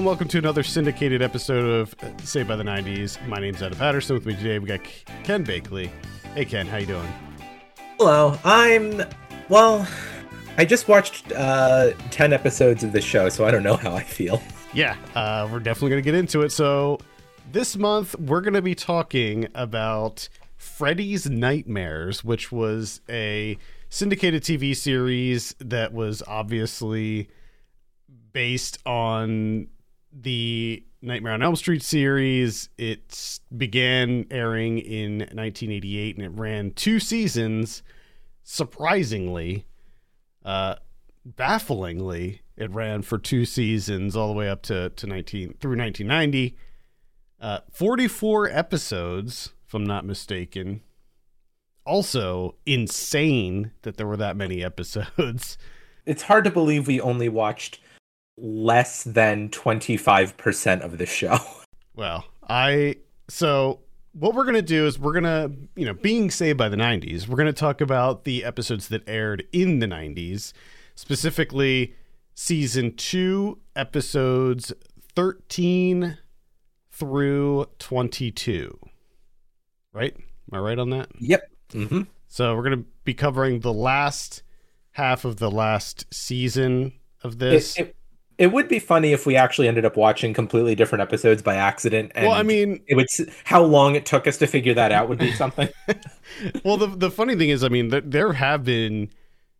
[0.00, 1.94] and welcome to another syndicated episode of
[2.26, 3.18] Saved by the 90s.
[3.28, 4.14] My name's Adam Patterson.
[4.14, 4.80] With me today, we got
[5.24, 5.90] Ken Bakley.
[6.34, 7.12] Hey, Ken, how you doing?
[7.98, 9.02] Hello, I'm
[9.50, 9.86] well.
[10.56, 14.02] I just watched uh, ten episodes of this show, so I don't know how I
[14.02, 14.40] feel.
[14.72, 16.50] Yeah, uh, we're definitely going to get into it.
[16.50, 16.98] So,
[17.52, 23.58] this month, we're going to be talking about Freddy's Nightmares, which was a
[23.90, 27.28] syndicated TV series that was obviously
[28.32, 29.66] based on
[30.12, 32.68] the Nightmare on Elm Street series.
[32.76, 37.82] It began airing in 1988 and it ran two seasons.
[38.42, 39.66] Surprisingly,
[40.44, 40.76] uh,
[41.24, 46.56] bafflingly, it ran for two seasons all the way up to, to 19 through 1990.
[47.40, 50.82] Uh, 44 episodes, if I'm not mistaken.
[51.86, 55.56] Also, insane that there were that many episodes.
[56.06, 57.78] It's hard to believe we only watched
[58.40, 61.38] less than 25% of the show.
[61.96, 62.96] Well, I
[63.28, 63.80] so
[64.12, 67.36] what we're gonna do is we're gonna you know being saved by the 90s we're
[67.36, 70.52] gonna talk about the episodes that aired in the 90s
[70.94, 71.94] specifically
[72.34, 74.72] season 2 episodes
[75.14, 76.16] 13
[76.90, 78.78] through 22
[79.92, 81.50] right am i right on that Yep.
[81.72, 82.02] Mm-hmm.
[82.28, 84.42] so we're gonna be covering the last
[84.92, 87.96] half of the last season of this it, it
[88.48, 92.12] would be funny if we actually ended up watching completely different episodes by accident.
[92.14, 93.06] And well i mean it would
[93.44, 95.68] how long it took us to figure that out would be something.
[96.64, 99.10] well, the the funny thing is, I mean, th- there have been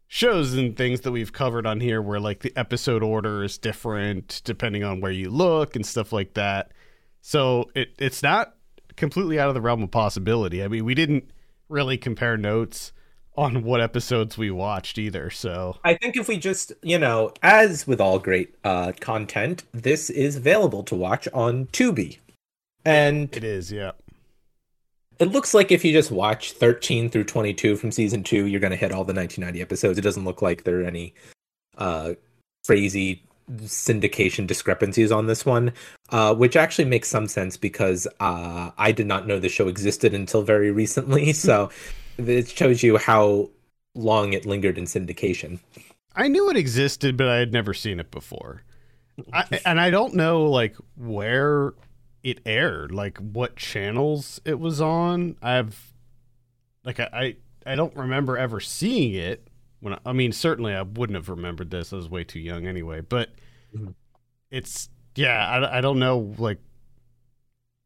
[0.08, 4.40] shows and things that we've covered on here where like the episode order is different
[4.44, 6.72] depending on where you look and stuff like that.
[7.20, 8.54] So it it's not
[8.96, 10.64] completely out of the realm of possibility.
[10.64, 11.30] I mean, we didn't
[11.68, 12.92] really compare notes
[13.40, 15.30] on what episodes we watched either.
[15.30, 20.10] So I think if we just, you know, as with all great uh, content, this
[20.10, 22.18] is available to watch on Tubi.
[22.84, 23.92] And it is, yeah.
[25.18, 28.72] It looks like if you just watch 13 through 22 from season 2, you're going
[28.72, 29.98] to hit all the 1990 episodes.
[29.98, 31.14] It doesn't look like there are any
[31.78, 32.14] uh
[32.66, 33.22] crazy
[33.62, 35.72] syndication discrepancies on this one,
[36.10, 40.12] uh which actually makes some sense because uh I did not know the show existed
[40.12, 41.70] until very recently, so
[42.28, 43.50] it shows you how
[43.94, 45.58] long it lingered in syndication.
[46.14, 48.62] I knew it existed, but I had never seen it before.
[49.32, 51.74] I, and I don't know like where
[52.22, 55.36] it aired, like what channels it was on.
[55.42, 55.94] I've
[56.84, 59.48] like I I, I don't remember ever seeing it.
[59.80, 61.92] When I, I mean, certainly I wouldn't have remembered this.
[61.92, 63.00] I was way too young anyway.
[63.02, 63.30] But
[63.72, 63.94] Mhm.
[64.50, 66.58] it's yeah, I, I don't know like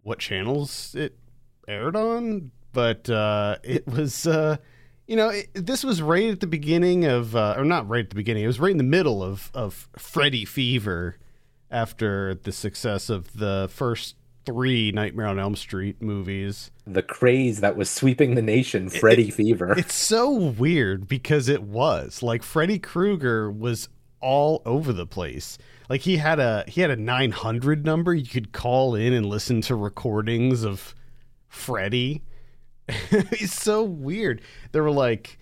[0.03, 1.19] what channels it
[1.67, 4.27] aired on, but uh, it was.
[4.27, 4.59] Uh,
[5.07, 8.09] you know, it, this was right at the beginning of, uh, or not right at
[8.09, 8.43] the beginning.
[8.43, 11.19] It was right in the middle of of Freddy Fever,
[11.75, 14.15] after the success of the first
[14.47, 16.71] three Nightmare on Elm Street movies.
[16.87, 19.75] The craze that was sweeping the nation, Freddy Fever.
[19.77, 23.89] It's so weird because it was like Freddy Krueger was
[24.21, 25.59] all over the place.
[25.89, 29.61] Like he had a he had a 900 number you could call in and listen
[29.63, 30.95] to recordings of
[31.49, 32.23] Freddy.
[33.37, 34.41] He's so weird.
[34.73, 35.39] There were like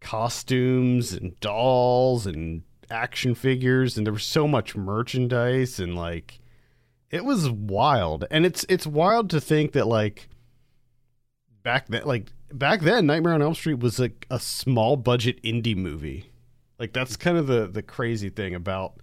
[0.00, 6.38] costumes and dolls and action figures and there was so much merchandise and like
[7.10, 8.24] it was wild.
[8.30, 10.28] And it's it's wild to think that like
[11.62, 15.76] back then like back then Nightmare on Elm Street was like a small budget indie
[15.76, 16.30] movie.
[16.78, 19.00] Like that's kind of the the crazy thing about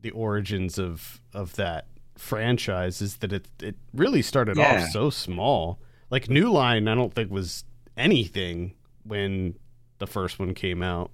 [0.00, 4.82] the origins of of that franchise is that it it really started Yeah.
[4.82, 5.78] off so small.
[6.10, 7.64] Like New Line I don't think was
[7.96, 8.74] anything
[9.04, 9.54] when
[9.98, 11.10] the first one came out.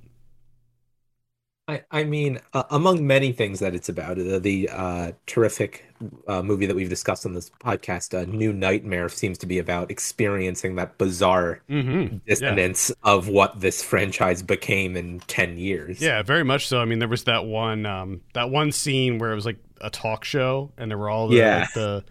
[1.67, 5.87] I, I mean, uh, among many things that it's about, uh, the uh, terrific
[6.29, 9.91] uh, movie that we've discussed on this podcast, uh, New Nightmare, seems to be about
[9.91, 12.19] experiencing that bizarre Mm-hmm.
[12.27, 16.03] dissonance of what this franchise became in 10 years.
[16.03, 16.81] Yeah, very much so.
[16.81, 19.89] I mean, there was that one um, that one scene where it was like a
[19.89, 21.61] talk show, and there were all the, Yeah.
[21.61, 22.05] like, the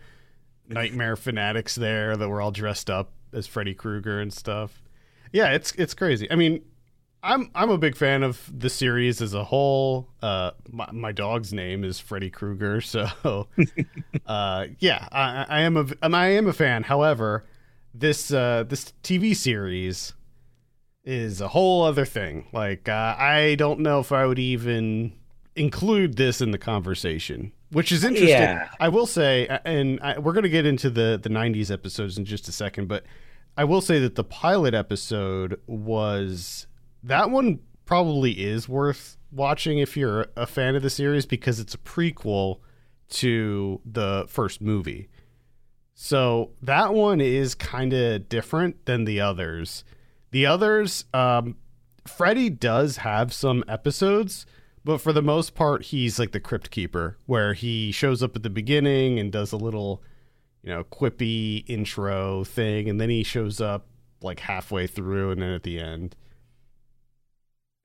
[0.68, 4.82] nightmare fanatics there that were all dressed up as Freddy Krueger and stuff.
[5.32, 6.30] Yeah, it's it's crazy.
[6.32, 6.64] I mean,
[7.24, 10.10] I'm I'm a big fan of the series as a whole.
[10.22, 13.08] Uh, my, my dog's name is Freddy Krueger, so
[14.28, 16.84] uh, yeah, I, I am a I am a fan.
[16.84, 17.46] However,
[17.94, 20.14] this uh, this TV series
[21.06, 22.48] is a whole other thing.
[22.54, 25.14] Like, uh, I don't know if I would even
[25.56, 28.30] include this in the conversation, which is interesting.
[28.30, 28.70] Yeah.
[28.80, 32.26] I will say, and I, we're going to get into the the '90s episodes in
[32.26, 33.06] just a second, but
[33.56, 36.68] I will say that the pilot episode was
[37.04, 41.74] that one probably is worth watching if you're a fan of the series because it's
[41.74, 42.60] a prequel
[43.10, 45.10] to the first movie.
[45.94, 49.84] So that one is kind of different than the others.
[50.32, 51.58] The others, um,
[52.08, 54.46] Freddy does have some episodes,
[54.86, 58.44] but for the most part, he's like the crypt keeper, where he shows up at
[58.44, 60.04] the beginning and does a little,
[60.62, 63.88] you know, quippy intro thing, and then he shows up
[64.22, 66.16] like halfway through and then at the end.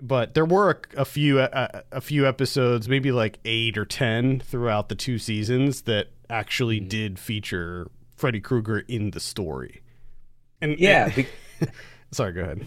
[0.00, 4.40] But there were a, a few a, a few episodes, maybe like eight or ten
[4.40, 6.88] throughout the two seasons that actually mm-hmm.
[6.88, 9.82] did feature Freddy Krueger in the story.
[10.60, 11.26] And yeah, be-
[12.12, 12.64] sorry, go ahead.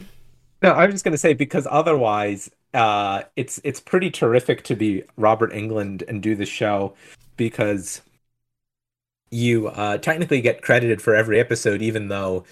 [0.62, 4.76] No, I was just going to say because otherwise, uh, it's it's pretty terrific to
[4.76, 6.94] be Robert Englund and do the show
[7.38, 8.02] because
[9.30, 12.44] you uh, technically get credited for every episode, even though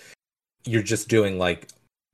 [0.66, 1.68] you're just doing like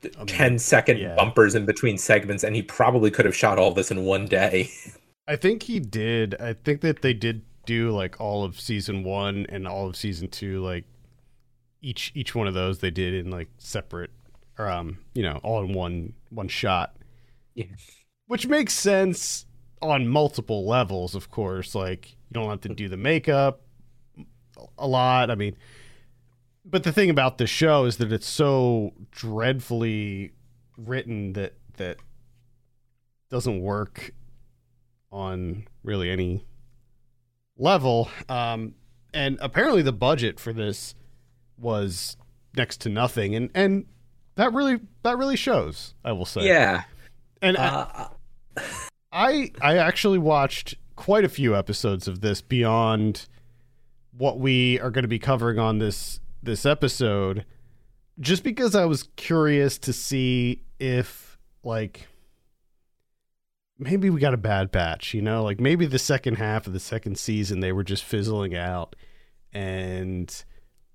[0.03, 1.15] I mean, 10 second yeah.
[1.15, 4.69] bumpers in between segments and he probably could have shot all this in one day.
[5.27, 6.35] I think he did.
[6.39, 10.27] I think that they did do like all of season one and all of season
[10.27, 10.83] two like
[11.81, 14.11] each each one of those they did in like separate
[14.59, 16.95] or um you know all in one one shot
[17.55, 17.65] yeah
[18.27, 19.45] which makes sense
[19.81, 23.61] on multiple levels of course like you don't have to do the makeup
[24.77, 25.55] a lot i mean
[26.63, 30.31] but the thing about the show is that it's so dreadfully
[30.77, 31.97] written that that
[33.29, 34.11] doesn't work
[35.11, 36.43] on really any
[37.57, 38.09] level.
[38.27, 38.75] Um,
[39.13, 40.95] and apparently, the budget for this
[41.57, 42.17] was
[42.55, 43.85] next to nothing, and and
[44.35, 45.93] that really that really shows.
[46.03, 46.83] I will say, yeah.
[47.41, 48.09] And uh,
[48.57, 48.63] I,
[49.11, 53.27] I I actually watched quite a few episodes of this beyond
[54.17, 57.45] what we are going to be covering on this this episode
[58.19, 62.07] just because I was curious to see if like
[63.77, 66.79] maybe we got a bad batch, you know, like maybe the second half of the
[66.79, 68.95] second season they were just fizzling out
[69.51, 70.43] and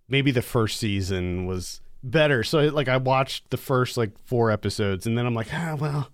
[0.09, 2.43] maybe the first season was better.
[2.43, 6.09] So like I watched the first like four episodes and then I'm like, ah, well,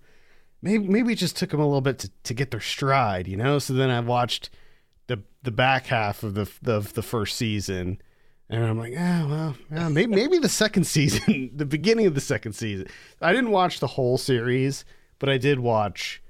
[0.61, 3.37] maybe maybe it just took them a little bit to, to get their stride, you
[3.37, 3.59] know.
[3.59, 4.49] So then I watched
[5.07, 7.99] the the back half of the the, the first season
[8.49, 12.21] and I'm like, ah, well, yeah, maybe maybe the second season, the beginning of the
[12.21, 12.87] second season.
[13.21, 14.85] I didn't watch the whole series,
[15.19, 16.21] but I did watch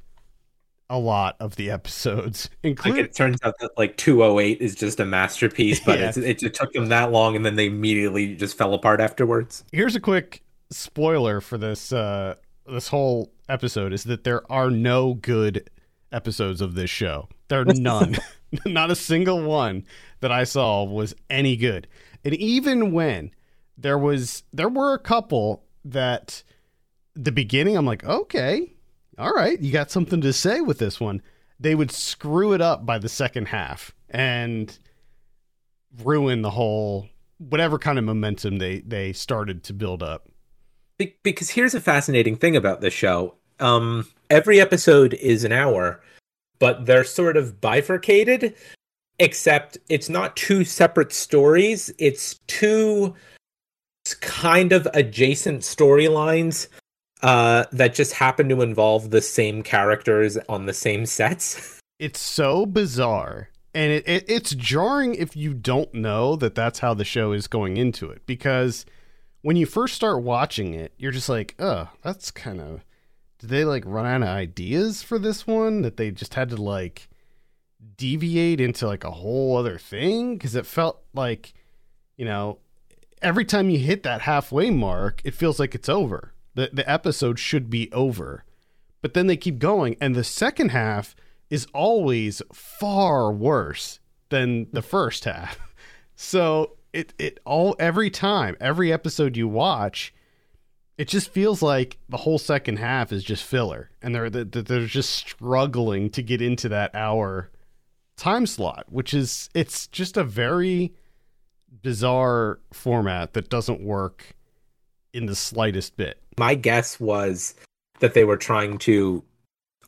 [0.89, 2.49] a lot of the episodes.
[2.63, 6.11] Including, like it turns out that like 208 is just a masterpiece, but yeah.
[6.15, 9.63] it, it took them that long, and then they immediately just fell apart afterwards.
[9.71, 12.35] Here's a quick spoiler for this uh,
[12.67, 15.69] this whole episode: is that there are no good
[16.11, 17.29] episodes of this show.
[17.47, 18.17] There are none,
[18.65, 19.85] not a single one
[20.19, 21.87] that I saw was any good.
[22.23, 23.31] And even when
[23.77, 26.43] there was there were a couple that
[27.15, 28.73] the beginning I'm like, okay,
[29.17, 31.21] all right, you got something to say with this one.
[31.59, 34.77] They would screw it up by the second half and
[36.03, 37.09] ruin the whole
[37.39, 40.29] whatever kind of momentum they they started to build up.
[40.97, 43.35] Because here's a fascinating thing about this show.
[43.59, 46.01] Um, every episode is an hour,
[46.59, 48.55] but they're sort of bifurcated
[49.19, 53.13] except it's not two separate stories it's two
[54.21, 56.67] kind of adjacent storylines
[57.23, 62.65] uh, that just happen to involve the same characters on the same sets it's so
[62.65, 67.31] bizarre and it, it, it's jarring if you don't know that that's how the show
[67.31, 68.85] is going into it because
[69.47, 72.83] when you first start watching it you're just like oh that's kind of
[73.39, 76.57] did they like run out of ideas for this one that they just had to
[76.57, 77.07] like
[77.95, 80.35] deviate into like a whole other thing?
[80.35, 81.53] Because it felt like
[82.15, 82.59] you know
[83.21, 86.33] every time you hit that halfway mark it feels like it's over.
[86.55, 88.43] The the episode should be over.
[89.01, 91.15] But then they keep going and the second half
[91.49, 93.99] is always far worse
[94.29, 95.59] than the first half.
[96.19, 100.13] So it it all every time every episode you watch
[100.97, 105.11] it just feels like the whole second half is just filler and they're they're just
[105.11, 107.51] struggling to get into that hour
[108.17, 110.93] time slot, which is it's just a very
[111.81, 114.35] bizarre format that doesn't work
[115.13, 116.21] in the slightest bit.
[116.37, 117.55] My guess was
[117.99, 119.23] that they were trying to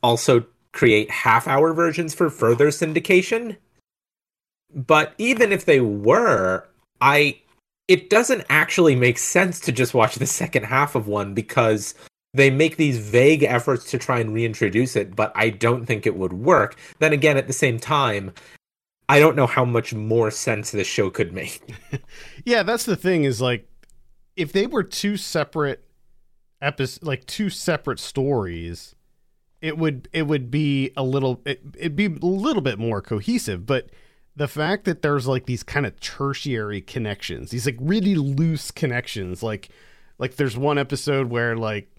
[0.02, 3.56] also create half hour versions for further syndication.
[4.72, 6.68] But even if they were,
[7.00, 7.40] I
[7.88, 11.94] it doesn't actually make sense to just watch the second half of one because
[12.34, 16.14] they make these vague efforts to try and reintroduce it, but I don't think it
[16.14, 16.76] would work.
[17.00, 18.32] Then again, at the same time,
[19.08, 21.60] I don't know how much more sense this show could make.
[22.44, 23.68] yeah, that's the thing is like
[24.36, 25.84] if they were two separate
[26.62, 28.94] episodes, like two separate stories,
[29.60, 33.66] it would it would be a little it, it'd be a little bit more cohesive,
[33.66, 33.90] but
[34.40, 39.42] the fact that there's like these kind of tertiary connections, these like really loose connections,
[39.42, 39.68] like
[40.16, 41.94] like there's one episode where like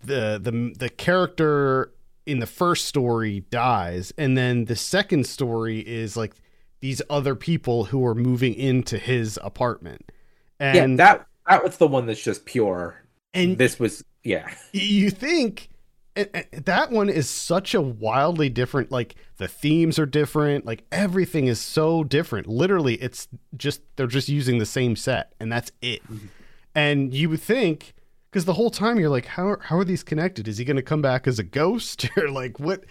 [0.00, 1.92] the the the character
[2.26, 6.32] in the first story dies and then the second story is like
[6.78, 10.12] these other people who are moving into his apartment.
[10.60, 13.02] And yeah, that that was the one that's just pure.
[13.34, 14.48] And this was yeah.
[14.70, 15.70] You think
[16.14, 21.60] that one is such a wildly different like the themes are different like everything is
[21.60, 22.46] so different.
[22.46, 26.02] Literally it's just they're just using the same set and that's it.
[26.04, 26.26] Mm-hmm.
[26.74, 27.94] and you would think
[28.30, 30.48] because the whole time you're like how, how are these connected?
[30.48, 32.08] Is he going to come back as a ghost?
[32.16, 32.84] Or like what?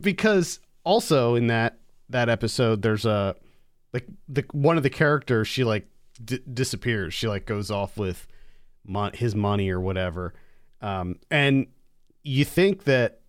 [0.00, 1.78] Because also in that
[2.08, 3.36] that episode there's a
[3.92, 5.86] like the one of the characters she like
[6.24, 7.12] d- disappears.
[7.14, 8.26] She like goes off with
[8.86, 10.32] mon- his money or whatever.
[10.80, 11.66] Um and
[12.24, 13.20] you think that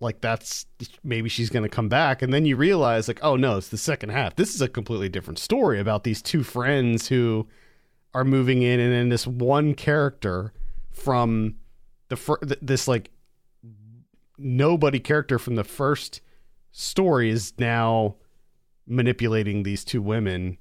[0.00, 0.66] like that's
[1.02, 3.76] maybe she's going to come back and then you realize like oh no it's the
[3.76, 4.36] second half.
[4.36, 7.48] This is a completely different story about these two friends who
[8.14, 10.52] are moving in and then this one character
[10.90, 11.56] from
[12.08, 13.10] the fir- this like
[14.38, 16.20] nobody character from the first
[16.72, 18.16] story is now
[18.86, 20.58] manipulating these two women.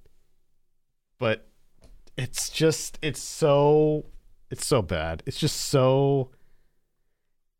[1.17, 1.47] But
[2.17, 4.05] it's just it's so
[4.49, 5.23] it's so bad.
[5.25, 6.31] It's just so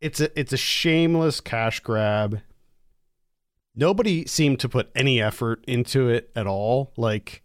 [0.01, 2.41] it's a it's a shameless cash grab.
[3.75, 6.91] Nobody seemed to put any effort into it at all.
[6.98, 7.43] Like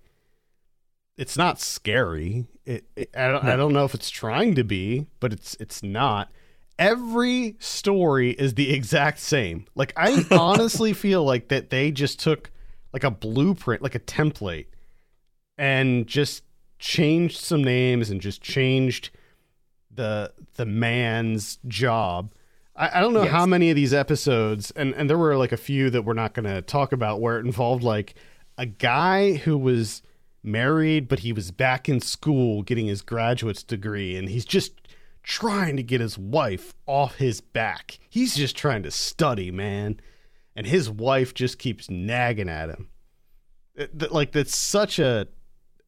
[1.16, 2.46] it's not scary.
[2.64, 5.82] It, it I don't, I don't know if it's trying to be, but it's it's
[5.82, 6.32] not.
[6.78, 9.66] Every story is the exact same.
[9.75, 12.50] Like I honestly feel like that they just took
[12.92, 14.66] like a blueprint, like a template
[15.58, 16.42] and just
[16.78, 19.10] changed some names and just changed
[19.90, 22.32] the the man's job
[22.76, 23.33] I, I don't know yes.
[23.33, 26.35] how many of these episodes, and, and there were like a few that we're not
[26.35, 28.14] going to talk about where it involved like
[28.59, 30.02] a guy who was
[30.42, 34.73] married, but he was back in school getting his graduate's degree, and he's just
[35.23, 37.99] trying to get his wife off his back.
[38.09, 40.00] He's just trying to study, man.
[40.54, 42.88] And his wife just keeps nagging at him.
[43.75, 45.26] It, like that's such a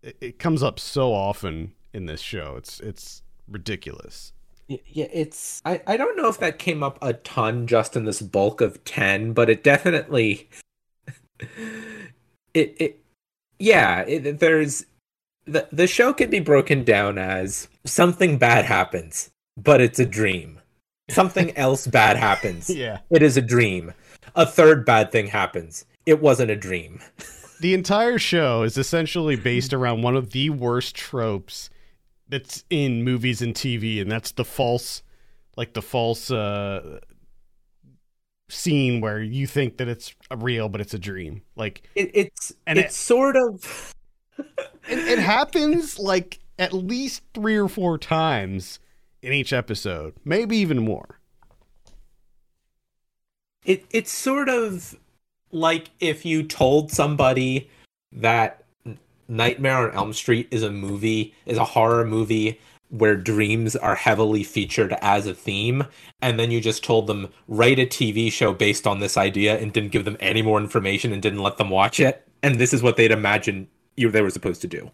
[0.03, 2.57] it comes up so often in this show.
[2.59, 4.33] It's it's ridiculous.
[4.69, 8.21] Yeah, it's I, I don't know if that came up a ton just in this
[8.21, 10.49] bulk of 10, but it definitely
[12.55, 13.01] it it
[13.59, 14.85] yeah, it, there's
[15.47, 20.61] the the show can be broken down as something bad happens, but it's a dream.
[21.09, 22.69] Something else bad happens.
[22.69, 22.99] Yeah.
[23.11, 23.95] It is a dream.
[24.35, 25.87] A third bad thing happens.
[26.05, 27.01] It wasn't a dream.
[27.61, 31.71] the entire show is essentially based around one of the worst tropes
[32.29, 35.03] that's in movies and TV, and that's the false,
[35.57, 37.01] like the false uh,
[38.49, 41.43] scene where you think that it's real, but it's a dream.
[41.57, 43.95] Like it, it's and it's it, sort of.
[44.39, 48.81] it, it happens like at least three or four times
[49.23, 51.21] in each episode, maybe even more.
[53.65, 54.97] It it's sort of
[55.51, 57.71] like if you told somebody
[58.13, 58.65] that
[59.29, 62.59] Nightmare on Elm Street is a movie, is a horror movie
[62.89, 65.85] where dreams are heavily featured as a theme,
[66.23, 69.73] and then you just told them write a TV show based on this idea and
[69.73, 72.83] didn't give them any more information and didn't let them watch it, and this is
[72.83, 74.91] what they'd imagine you they were supposed to do.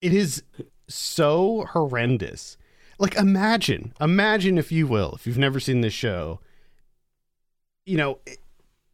[0.00, 0.42] It is
[0.88, 2.56] so horrendous.
[2.98, 6.40] Like imagine, imagine if you will, if you've never seen this show,
[7.84, 8.18] you know,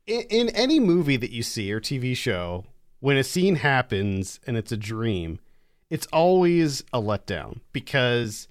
[0.07, 2.65] in, in any movie that you see or TV show
[3.03, 5.41] when a scene happens and it's a dream,
[5.91, 8.47] it's always a letdown because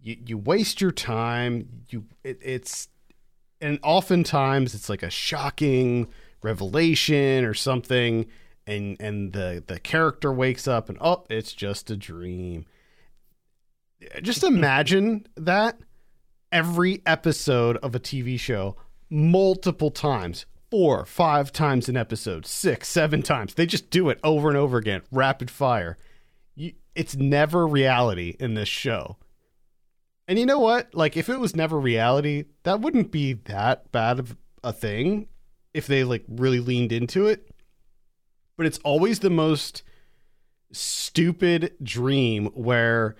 [0.00, 1.68] you you waste your time.
[1.90, 2.88] You it, it's
[3.60, 6.08] and oftentimes it's like a shocking
[6.42, 8.24] revelation or something,
[8.66, 12.64] and and the the character wakes up and oh, it's just a dream.
[14.22, 15.78] Just imagine that
[16.50, 18.76] every episode of a TV show
[19.10, 23.54] multiple times four, five times an episode, six, seven times.
[23.54, 25.96] They just do it over and over again, rapid fire.
[26.56, 29.16] You, it's never reality in this show.
[30.26, 30.92] And you know what?
[30.92, 35.28] Like, if it was never reality, that wouldn't be that bad of a thing
[35.72, 37.48] if they like really leaned into it.
[38.56, 39.84] But it's always the most
[40.72, 43.14] stupid dream where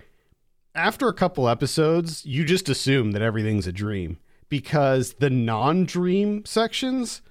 [0.75, 4.17] after a couple episodes, you just assume that everything's a dream
[4.49, 7.21] because the non dream sections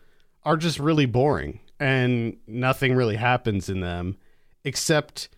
[0.45, 4.17] are just really boring and nothing really happens in them
[4.65, 5.29] except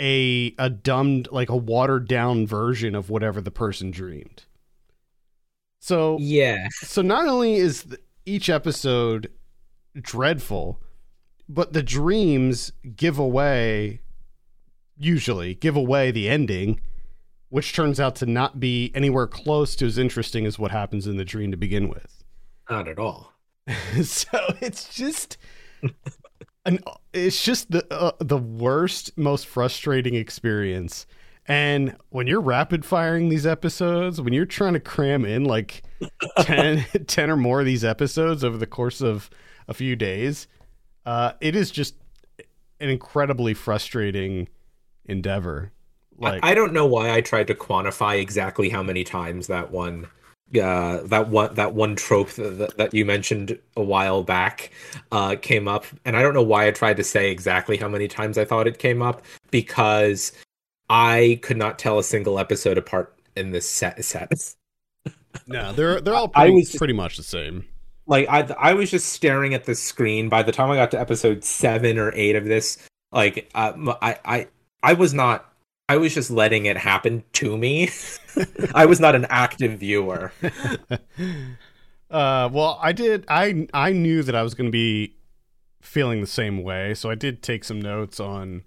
[0.00, 4.44] a a dumbed like a watered down version of whatever the person dreamed.
[5.80, 6.68] So yeah.
[6.80, 9.30] So not only is each episode
[10.00, 10.80] dreadful,
[11.48, 14.00] but the dreams give away
[14.96, 16.80] usually give away the ending
[17.48, 21.16] which turns out to not be anywhere close to as interesting as what happens in
[21.16, 22.24] the dream to begin with
[22.70, 23.33] Not at all.
[24.02, 25.38] so it's just
[26.64, 26.80] an
[27.12, 31.06] it's just the uh, the worst most frustrating experience.
[31.46, 35.82] And when you're rapid firing these episodes when you're trying to cram in like
[36.40, 39.28] 10, 10 or more of these episodes over the course of
[39.68, 40.46] a few days
[41.04, 41.96] uh it is just
[42.80, 44.48] an incredibly frustrating
[45.06, 45.72] endeavor.
[46.16, 49.70] Like I, I don't know why I tried to quantify exactly how many times that
[49.70, 50.06] one
[50.60, 54.70] uh, that one that one trope that, that you mentioned a while back
[55.12, 58.08] uh, came up, and I don't know why I tried to say exactly how many
[58.08, 60.32] times I thought it came up because
[60.88, 64.04] I could not tell a single episode apart in this set.
[64.04, 64.30] set.
[65.46, 67.64] no they're they're all pretty, just- pretty much the same
[68.06, 70.28] like I I was just staring at the screen.
[70.28, 72.78] By the time I got to episode seven or eight of this,
[73.12, 73.72] like uh,
[74.02, 74.48] I I
[74.82, 75.50] I was not.
[75.88, 77.90] I was just letting it happen to me.
[78.74, 80.32] I was not an active viewer.
[82.10, 83.24] Uh, well, I did.
[83.26, 85.16] I I knew that I was going to be
[85.80, 88.62] feeling the same way, so I did take some notes on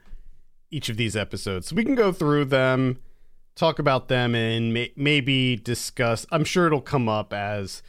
[0.70, 1.68] each of these episodes.
[1.68, 3.00] So we can go through them,
[3.56, 6.26] talk about them, and may, maybe discuss.
[6.30, 7.84] I'm sure it'll come up as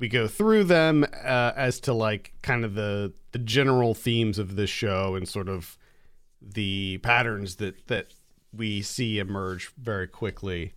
[0.00, 4.56] we go through them, uh, as to like kind of the the general themes of
[4.56, 5.78] this show and sort of
[6.42, 8.08] the patterns that that
[8.56, 10.72] we see emerge very quickly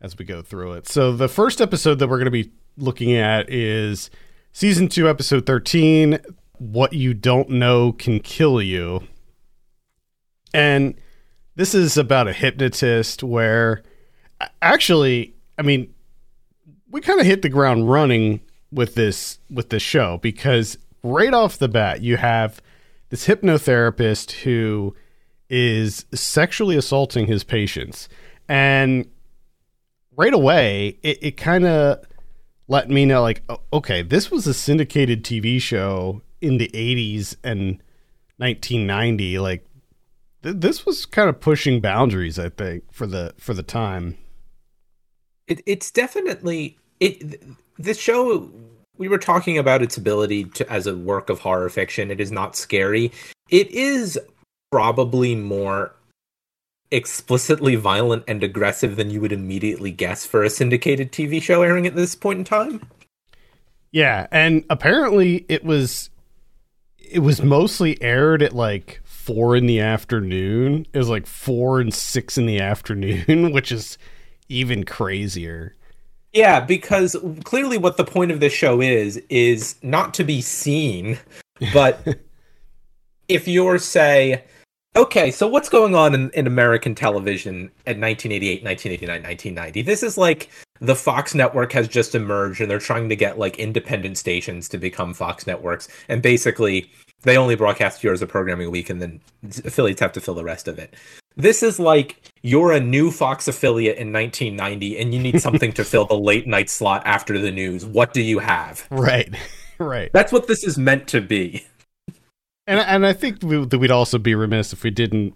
[0.00, 0.88] as we go through it.
[0.88, 4.10] So the first episode that we're going to be looking at is
[4.52, 6.20] season 2 episode 13
[6.58, 9.02] what you don't know can kill you.
[10.52, 10.94] And
[11.54, 13.82] this is about a hypnotist where
[14.62, 15.92] actually, I mean,
[16.90, 21.58] we kind of hit the ground running with this with this show because right off
[21.58, 22.60] the bat you have
[23.08, 24.94] this hypnotherapist who
[25.50, 28.08] is sexually assaulting his patients
[28.48, 29.08] and
[30.16, 31.98] right away it, it kind of
[32.68, 37.82] let me know like okay this was a syndicated tv show in the 80s and
[38.36, 39.66] 1990 like
[40.42, 44.16] th- this was kind of pushing boundaries i think for the for the time
[45.46, 47.42] It, it's definitely it.
[47.78, 48.50] This show
[48.98, 52.10] we were talking about its ability to as a work of horror fiction.
[52.10, 53.12] It is not scary.
[53.48, 54.18] It is
[54.70, 55.94] probably more
[56.90, 61.86] explicitly violent and aggressive than you would immediately guess for a syndicated TV show airing
[61.86, 62.80] at this point in time.
[63.92, 66.08] yeah and apparently it was
[66.98, 71.92] it was mostly aired at like four in the afternoon it was like four and
[71.92, 73.98] six in the afternoon which is
[74.48, 75.74] even crazier
[76.32, 81.18] Yeah, because clearly what the point of this show is is not to be seen,
[81.72, 82.18] but
[83.28, 84.44] if you're say
[84.98, 89.82] okay, so what's going on in, in American television at 1988, 1989, 1990?
[89.82, 93.58] This is like the Fox network has just emerged and they're trying to get like
[93.58, 96.90] independent stations to become Fox networks and basically
[97.22, 99.20] they only broadcast two hours of programming a week and then
[99.64, 100.94] affiliates have to fill the rest of it.
[101.36, 105.84] This is like you're a new Fox affiliate in 1990 and you need something to
[105.84, 107.84] fill the late night slot after the news.
[107.86, 108.86] What do you have?
[108.90, 109.34] right
[109.78, 111.64] right That's what this is meant to be.
[112.68, 115.34] And and I think we, we'd also be remiss if we didn't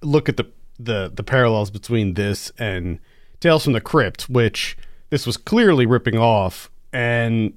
[0.00, 0.46] look at the
[0.78, 3.00] the the parallels between this and
[3.40, 4.78] Tales from the Crypt, which
[5.10, 7.52] this was clearly ripping off, and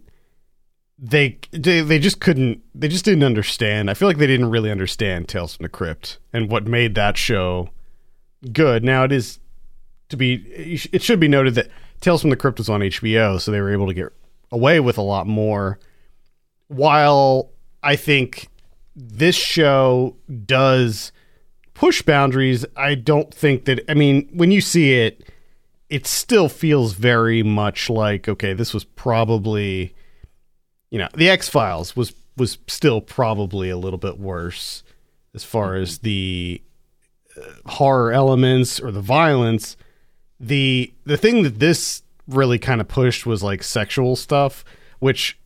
[0.98, 3.92] they they they just couldn't they just didn't understand.
[3.92, 7.16] I feel like they didn't really understand Tales from the Crypt and what made that
[7.16, 7.70] show
[8.52, 8.84] good.
[8.84, 9.38] Now it is
[10.10, 10.34] to be
[10.92, 13.72] it should be noted that Tales from the Crypt was on HBO, so they were
[13.72, 14.14] able to get
[14.52, 15.78] away with a lot more.
[16.70, 17.52] While
[17.84, 18.48] I think
[18.96, 21.12] this show does
[21.74, 23.84] push boundaries, I don't think that.
[23.90, 25.28] I mean, when you see it,
[25.90, 29.94] it still feels very much like okay, this was probably,
[30.90, 34.84] you know, the X Files was was still probably a little bit worse
[35.34, 36.62] as far as the
[37.38, 39.78] uh, horror elements or the violence.
[40.40, 44.64] The the thing that this really kind of pushed was like sexual stuff,
[45.00, 45.38] which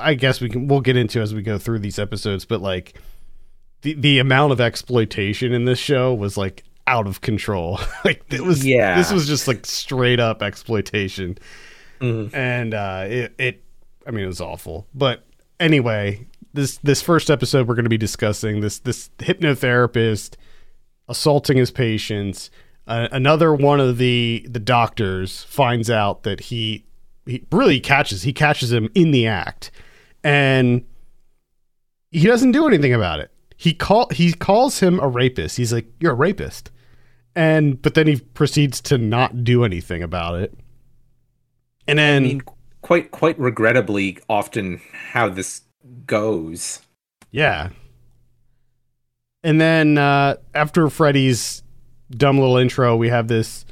[0.00, 2.94] I guess we can we'll get into as we go through these episodes, but like
[3.82, 7.78] the the amount of exploitation in this show was like out of control.
[8.04, 8.96] like it was Yeah.
[8.96, 11.38] this was just like straight up exploitation.
[12.00, 12.32] Mhm.
[12.34, 13.64] And uh it, it
[14.06, 14.86] I mean it was awful.
[14.94, 15.24] But
[15.60, 20.34] anyway, this this first episode we're going to be discussing this this hypnotherapist
[21.08, 22.50] assaulting his patients.
[22.86, 26.84] Uh, another one of the the doctors finds out that he
[27.28, 29.70] he really catches he catches him in the act
[30.24, 30.84] and
[32.10, 33.30] he doesn't do anything about it.
[33.56, 35.56] He call he calls him a rapist.
[35.56, 36.70] He's like, "You're a rapist,"
[37.34, 40.56] and but then he proceeds to not do anything about it.
[41.86, 42.42] And then, I mean,
[42.82, 45.62] quite quite regrettably, often how this
[46.06, 46.80] goes.
[47.30, 47.70] yeah.
[49.44, 51.62] And then uh, after Freddy's
[52.10, 53.64] dumb little intro, we have this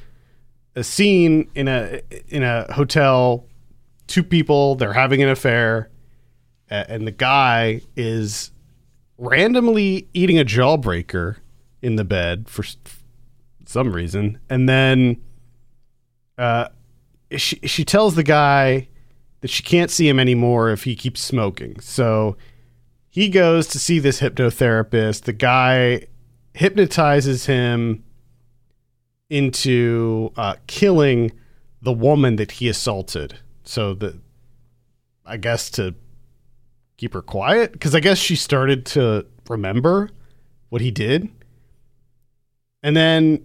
[0.77, 3.47] a scene in a in a hotel.
[4.07, 5.91] Two people they're having an affair,
[6.71, 8.53] and the guy is
[9.19, 11.37] randomly eating a jawbreaker
[11.83, 12.65] in the bed for
[13.65, 15.21] some reason, and then
[16.39, 16.69] uh,
[17.37, 18.89] she she tells the guy
[19.41, 21.81] that she can't see him anymore if he keeps smoking.
[21.81, 22.37] So
[23.09, 25.23] he goes to see this hypnotherapist.
[25.23, 26.07] The guy
[26.55, 28.05] hypnotizes him
[29.29, 31.33] into uh, killing
[31.83, 33.39] the woman that he assaulted.
[33.65, 34.21] So the,
[35.25, 35.95] I guess to
[36.97, 40.11] keep her quiet because I guess she started to remember
[40.69, 41.29] what he did,
[42.83, 43.45] and then,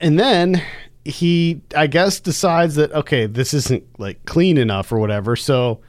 [0.00, 0.62] and then
[1.04, 5.36] he I guess decides that okay this isn't like clean enough or whatever.
[5.36, 5.80] So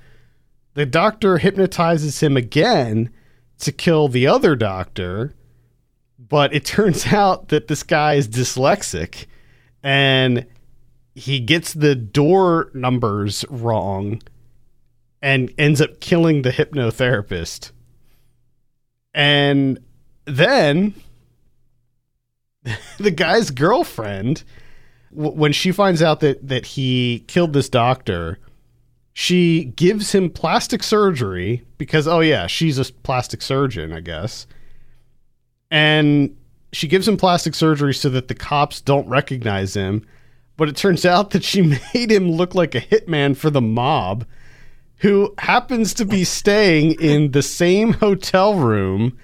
[0.74, 3.12] the doctor hypnotizes him again
[3.60, 5.34] to kill the other doctor
[6.30, 9.26] but it turns out that this guy is dyslexic
[9.82, 10.46] and
[11.16, 14.22] he gets the door numbers wrong
[15.22, 17.72] and ends up killing the hypnotherapist.
[19.14, 19.80] And
[20.26, 20.96] then
[22.98, 24.44] the guy's girlfriend
[25.12, 28.40] when she finds out that that he killed this doctor,
[29.14, 34.48] she gives him plastic surgery because oh yeah, she's a plastic surgeon, I guess
[35.74, 36.38] and
[36.72, 40.06] she gives him plastic surgery so that the cops don't recognize him.
[40.56, 41.62] But it turns out that she
[41.94, 44.24] made him look like a hitman for the mob
[44.98, 49.18] who happens to be staying in the same hotel room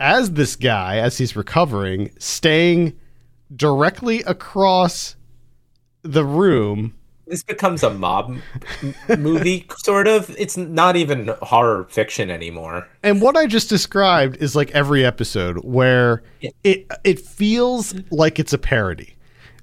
[0.00, 2.98] as this guy as he's recovering, staying
[3.54, 5.16] directly across
[6.00, 6.94] the room
[7.26, 8.36] This becomes a mob
[8.82, 10.28] m- movie, sort of.
[10.38, 12.86] It's not even horror fiction anymore.
[13.02, 16.50] And what I just described is like every episode where Yeah.
[16.64, 19.16] it it feels like it's a parody.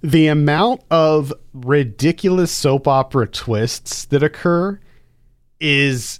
[0.03, 4.79] The amount of ridiculous soap opera twists that occur
[5.59, 6.19] is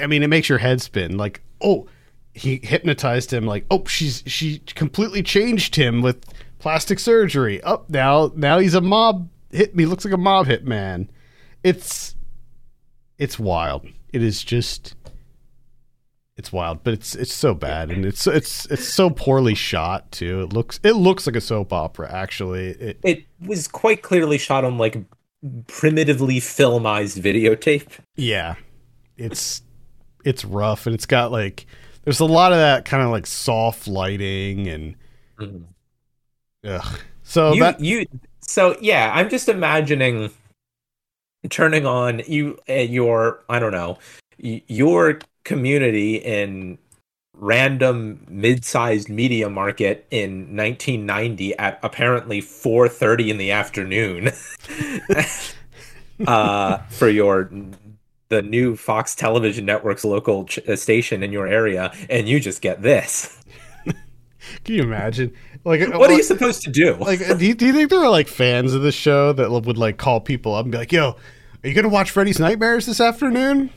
[0.00, 1.86] I mean it makes your head spin like oh
[2.34, 6.24] he hypnotized him like oh she's she completely changed him with
[6.58, 7.62] plastic surgery.
[7.62, 11.10] Up now now he's a mob hit me looks like a mob hit man.
[11.62, 12.14] It's
[13.18, 13.86] it's wild.
[14.12, 14.94] It is just
[16.36, 20.42] it's wild, but it's it's so bad and it's it's it's so poorly shot too.
[20.42, 22.70] It looks it looks like a soap opera actually.
[22.70, 24.96] It It was quite clearly shot on like
[25.66, 27.98] primitively filmized videotape.
[28.16, 28.56] yeah.
[29.16, 29.62] It's
[30.24, 31.66] it's rough and it's got like
[32.02, 34.96] there's a lot of that kind of like soft lighting and
[35.38, 35.62] mm-hmm.
[36.68, 37.00] ugh.
[37.22, 38.06] So you, that you,
[38.46, 40.30] so yeah, I'm just imagining
[41.50, 43.98] turning on you your I don't know
[44.38, 46.78] your community in
[47.36, 54.30] random mid-sized media market in 1990 at apparently 4:30 in the afternoon
[56.26, 57.50] uh for your
[58.30, 62.62] the new Fox television network's local ch- uh, station in your area and you just
[62.62, 63.38] get this
[64.64, 65.34] can you imagine?
[65.64, 68.10] Like what are you supposed to do like do you, do you think there are
[68.10, 71.12] like fans of the show that would like call people up and be like, "Yo,
[71.12, 73.70] are you going to watch Freddy's Nightmares this afternoon?"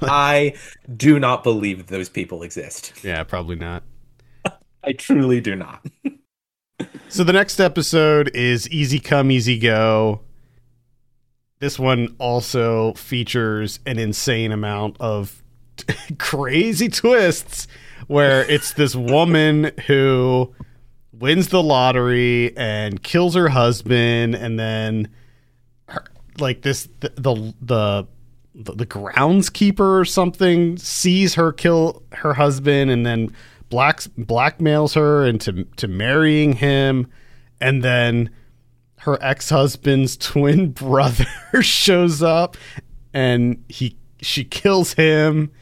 [0.00, 0.54] I
[0.96, 3.82] do not believe those people exist Yeah, probably not.
[4.84, 5.86] I truly do not.
[7.08, 10.22] So the next episode is Easy Come, Easy Go.
[11.58, 15.42] This one also features an insane amount of
[16.18, 17.68] crazy twists
[18.08, 20.52] where it's this woman who
[21.22, 25.08] wins the lottery and kills her husband and then
[25.86, 26.04] her,
[26.40, 27.12] like this the
[27.60, 28.06] the
[28.54, 33.32] the, the groundskeeper or something sees her kill her husband and then
[33.68, 37.06] blacks blackmails her into to marrying him.
[37.60, 38.30] And then
[38.98, 41.24] her ex-husband's twin brother
[41.60, 42.56] shows up
[43.14, 45.52] and he she kills him.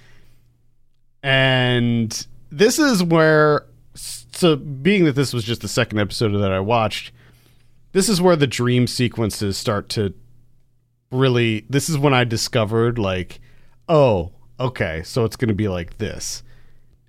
[1.23, 3.67] And this is where
[4.41, 7.13] so being that this was just the second episode that I watched
[7.93, 10.15] this is where the dream sequences start to
[11.13, 13.41] really this is when I discovered like
[13.89, 16.43] oh okay so it's going to be like this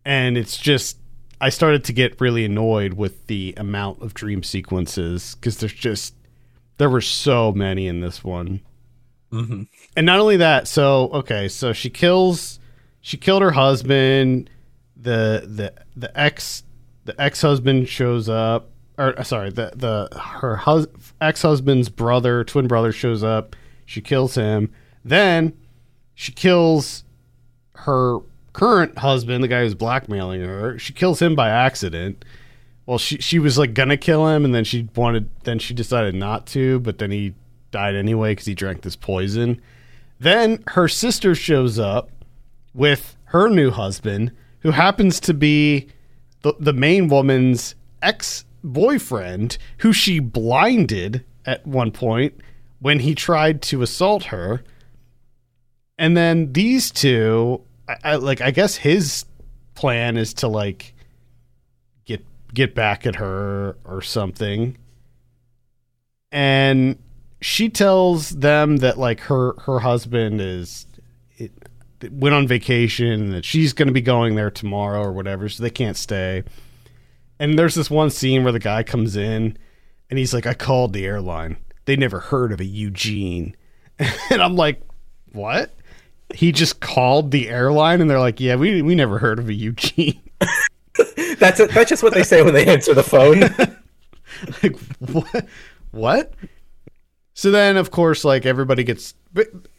[0.06, 0.98] and it's just
[1.40, 6.14] I started to get really annoyed with the amount of dream sequences because there's just
[6.78, 8.62] there were so many in this one.
[9.32, 9.64] Mm-hmm.
[9.96, 12.60] And not only that, so okay, so she kills
[13.02, 14.50] she killed her husband,
[14.96, 16.64] the the the ex
[17.12, 20.88] the ex husband shows up, or uh, sorry, the the her hus-
[21.20, 23.56] ex husband's brother, twin brother, shows up.
[23.86, 24.72] She kills him.
[25.04, 25.54] Then
[26.14, 27.04] she kills
[27.76, 28.20] her
[28.54, 30.78] current husband, the guy who's blackmailing her.
[30.80, 32.24] She kills him by accident.
[32.86, 35.30] Well, she she was like gonna kill him, and then she wanted.
[35.44, 37.34] Then she decided not to, but then he
[37.72, 39.62] died anyway because he drank this poison.
[40.20, 42.10] Then her sister shows up
[42.74, 45.90] with her new husband, who happens to be
[46.42, 52.34] the, the main woman's ex boyfriend, who she blinded at one point
[52.80, 54.64] when he tried to assault her.
[55.98, 59.26] And then these two, I, I, like, I guess his
[59.76, 60.94] plan is to like
[62.06, 64.78] get get back at her or something.
[66.32, 66.98] And
[67.42, 70.86] she tells them that like her her husband is
[72.10, 75.62] went on vacation and that she's going to be going there tomorrow or whatever, so
[75.62, 76.44] they can't stay.
[77.40, 79.58] And there's this one scene where the guy comes in
[80.10, 81.58] and he's like, "I called the airline.
[81.86, 83.56] They never heard of a Eugene."
[84.30, 84.82] and I'm like,
[85.32, 85.74] "What?"
[86.34, 89.54] He just called the airline and they're like, "Yeah, we we never heard of a
[89.54, 90.22] Eugene."
[91.40, 93.42] that's a, that's just what they say when they answer the phone.
[94.64, 95.46] like what?
[95.92, 96.34] What?
[97.42, 99.16] So then, of course, like everybody gets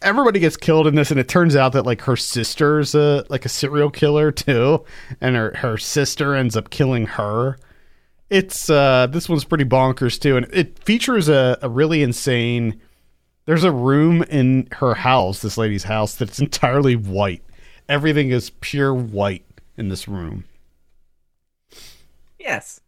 [0.03, 3.45] everybody gets killed in this, and it turns out that like her sister's a like
[3.45, 4.85] a serial killer too,
[5.21, 7.57] and her her sister ends up killing her.
[8.29, 12.81] It's uh this one's pretty bonkers too, and it features a, a really insane.
[13.45, 17.45] There's a room in her house, this lady's house, that's entirely white.
[17.89, 19.47] Everything is pure white
[19.77, 20.47] in this room.
[22.41, 22.81] Yes.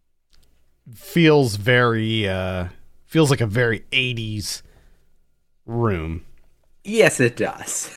[0.92, 2.70] Feels very uh
[3.14, 4.62] feels like a very 80s
[5.66, 6.26] room.
[6.82, 7.96] Yes, it does.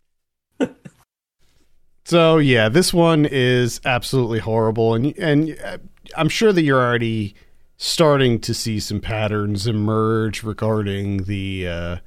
[2.05, 5.79] so yeah, this one is absolutely horrible, and and uh,
[6.15, 7.33] I'm sure that you're already
[7.77, 11.97] starting to see some patterns emerge regarding the uh,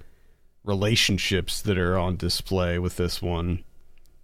[0.63, 3.65] relationships that are on display with this one,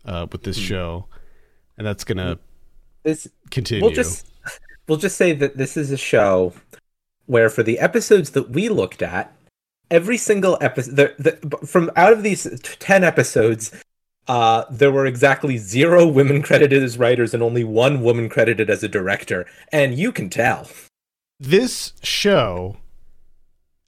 [0.04, 0.62] uh, with this hmm.
[0.62, 1.06] show,
[1.76, 2.38] and that's gonna
[3.02, 3.82] this continue.
[3.82, 4.28] We'll just
[4.86, 6.54] we'll just say that this is a show
[7.26, 9.32] where for the episodes that we looked at,
[9.90, 11.14] every single episode
[11.64, 13.72] from out of these 10 episodes
[14.28, 18.82] uh, there were exactly zero women credited as writers and only one woman credited as
[18.82, 19.46] a director.
[19.70, 20.68] And you can tell.
[21.38, 22.76] This show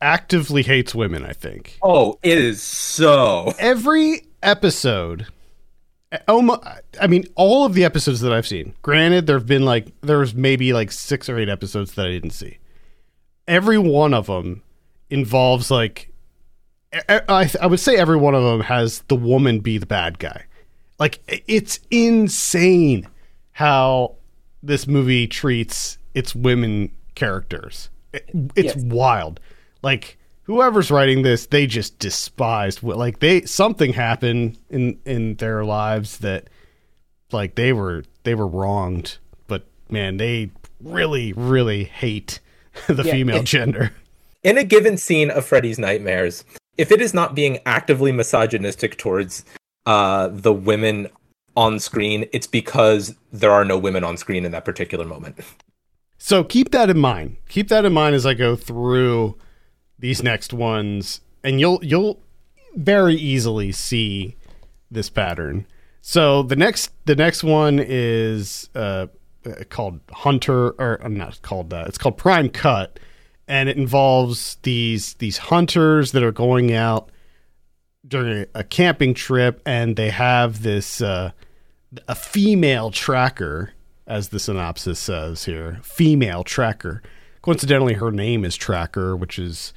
[0.00, 1.76] actively hates women i think.
[1.82, 3.52] Oh it is so.
[3.58, 5.26] Every episode
[6.26, 6.62] almost,
[7.00, 10.34] i mean all of the episodes that i've seen granted there have been like there's
[10.34, 12.56] maybe like six or eight episodes that i didn't see
[13.48, 14.62] every one of them
[15.10, 16.12] involves like
[17.08, 20.44] I, I would say every one of them has the woman be the bad guy.
[20.98, 23.08] Like it's insane
[23.52, 24.16] how
[24.62, 27.90] this movie treats its women characters.
[28.12, 28.76] it's yes.
[28.76, 29.40] wild.
[29.82, 36.18] Like whoever's writing this, they just despised like they something happened in in their lives
[36.18, 36.48] that
[37.32, 42.40] like they were they were wronged, but man, they really really hate
[42.86, 43.92] the yeah, female gender.
[44.42, 46.44] In a given scene of Freddy's Nightmares,
[46.76, 49.44] if it is not being actively misogynistic towards
[49.86, 51.08] uh, the women
[51.56, 55.40] on screen, it's because there are no women on screen in that particular moment.
[56.18, 57.36] So keep that in mind.
[57.48, 59.36] Keep that in mind as I go through
[59.98, 62.20] these next ones, and you'll you'll
[62.74, 64.36] very easily see
[64.90, 65.66] this pattern.
[66.00, 69.06] So the next the next one is uh, uh,
[69.68, 71.88] called Hunter, or I'm uh, not called that.
[71.88, 72.98] It's called Prime Cut,
[73.46, 77.10] and it involves these these hunters that are going out
[78.06, 81.32] during a, a camping trip, and they have this uh,
[82.06, 83.72] a female tracker,
[84.06, 87.02] as the synopsis says here, female tracker.
[87.42, 89.72] Coincidentally, her name is Tracker, which is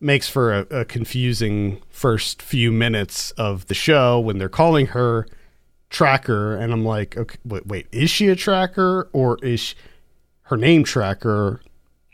[0.00, 5.26] makes for a, a confusing first few minutes of the show when they're calling her
[5.90, 9.74] tracker and i'm like okay wait, wait is she a tracker or is she,
[10.42, 11.60] her name tracker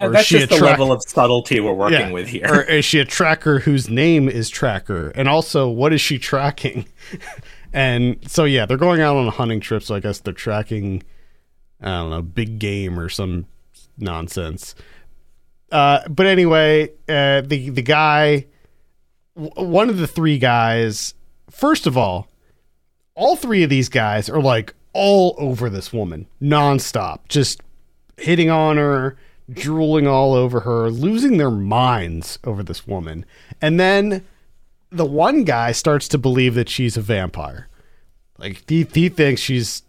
[0.00, 2.10] or that's just the level of subtlety we're working yeah.
[2.10, 2.46] with here.
[2.46, 5.08] Or is she a tracker whose name is tracker?
[5.14, 6.86] And also what is she tracking?
[7.72, 11.02] And so yeah they're going out on a hunting trip so i guess they're tracking
[11.82, 13.46] i don't know big game or some
[13.98, 14.74] nonsense.
[15.70, 18.46] Uh, but anyway uh, the the guy
[19.34, 21.12] one of the three guys
[21.50, 22.28] first of all
[23.16, 27.60] all three of these guys are like all over this woman nonstop, just
[28.16, 29.16] hitting on her,
[29.50, 33.24] drooling all over her, losing their minds over this woman.
[33.60, 34.24] And then
[34.90, 37.68] the one guy starts to believe that she's a vampire.
[38.38, 39.82] Like he, he thinks she's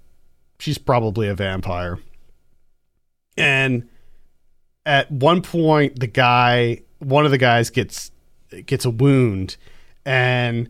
[0.59, 1.99] she's probably a vampire.
[3.37, 3.87] And
[4.85, 8.11] at one point the guy one of the guys gets
[8.65, 9.57] gets a wound
[10.05, 10.69] and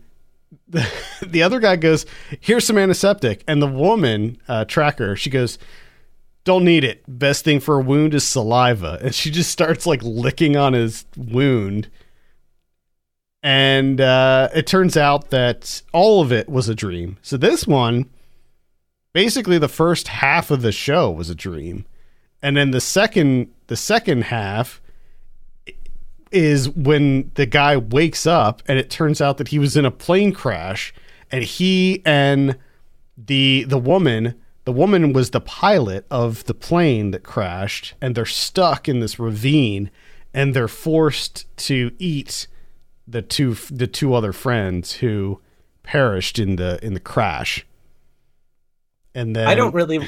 [0.67, 0.87] the,
[1.25, 2.05] the other guy goes
[2.39, 3.43] here's some antiseptic.
[3.47, 5.57] And the woman uh, tracker she goes
[6.43, 7.03] don't need it.
[7.07, 8.99] Best thing for a wound is saliva.
[9.01, 11.89] And she just starts like licking on his wound.
[13.43, 17.17] And uh, it turns out that all of it was a dream.
[17.21, 18.09] So this one
[19.13, 21.85] basically the first half of the show was a dream.
[22.41, 24.79] And then the second the second half
[26.31, 29.91] is when the guy wakes up and it turns out that he was in a
[29.91, 30.93] plane crash
[31.31, 32.57] and he and
[33.17, 34.35] the the woman
[34.65, 39.17] the woman was the pilot of the plane that crashed and they're stuck in this
[39.17, 39.89] ravine
[40.33, 42.47] and they're forced to eat
[43.07, 45.41] the two the two other friends who
[45.83, 47.65] perished in the in the crash.
[49.15, 50.05] And then I don't really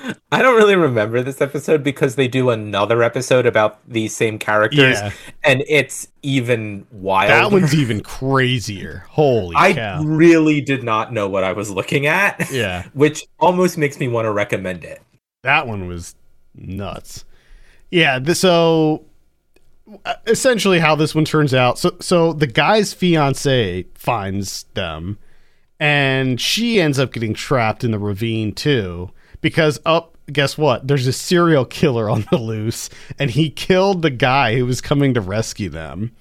[0.32, 4.98] I don't really remember this episode because they do another episode about these same characters,
[5.00, 5.12] Yeah.
[5.42, 7.30] and it's even wild.
[7.30, 12.06] that one's even crazier holy I cow really did not know what I was looking
[12.06, 15.02] at, yeah which almost makes me want to recommend it.
[15.42, 16.14] That one was
[16.54, 17.24] nuts.
[17.90, 19.04] Yeah, so
[20.04, 21.78] uh, essentially how this one turns out.
[21.78, 25.18] So so the guy's fiance finds them
[25.80, 30.86] and she ends up getting trapped in the ravine too because up guess what?
[30.86, 35.14] There's a serial killer on the loose and he killed the guy who was coming
[35.14, 36.12] to rescue them.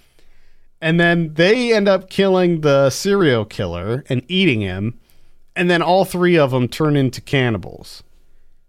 [0.79, 4.99] And then they end up killing the serial killer and eating him.
[5.55, 8.03] And then all three of them turn into cannibals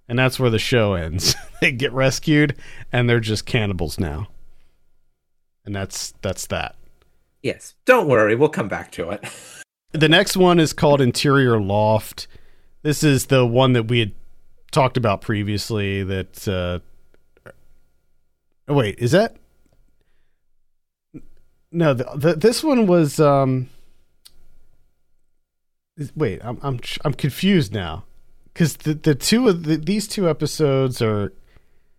[0.08, 1.36] and that's where the show ends.
[1.60, 2.56] they get rescued,
[2.90, 4.28] and they're just cannibals now,
[5.64, 6.74] and that's that's that.
[7.42, 9.24] Yes, don't worry, we'll come back to it.
[9.92, 12.28] The next one is called Interior Loft.
[12.82, 14.12] This is the one that we had
[14.70, 16.02] talked about previously.
[16.02, 17.50] That uh,
[18.68, 19.36] oh, wait, is that
[21.72, 21.94] no?
[21.94, 23.68] The, the, this one was um.
[26.14, 28.04] Wait, I'm I'm I'm confused now
[28.52, 31.32] because the the two of the, these two episodes are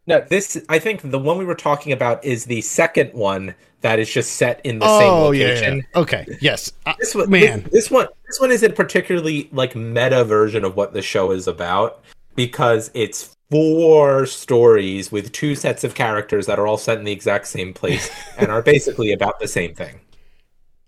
[0.07, 3.99] No, this I think the one we were talking about is the second one that
[3.99, 5.85] is just set in the same location.
[5.95, 6.25] Oh, Okay.
[6.41, 6.71] Yes.
[6.85, 7.61] Uh, This one, Man.
[7.63, 11.31] this, this one, this one is a particularly like meta version of what the show
[11.31, 12.01] is about
[12.35, 17.11] because it's four stories with two sets of characters that are all set in the
[17.11, 19.99] exact same place and are basically about the same thing.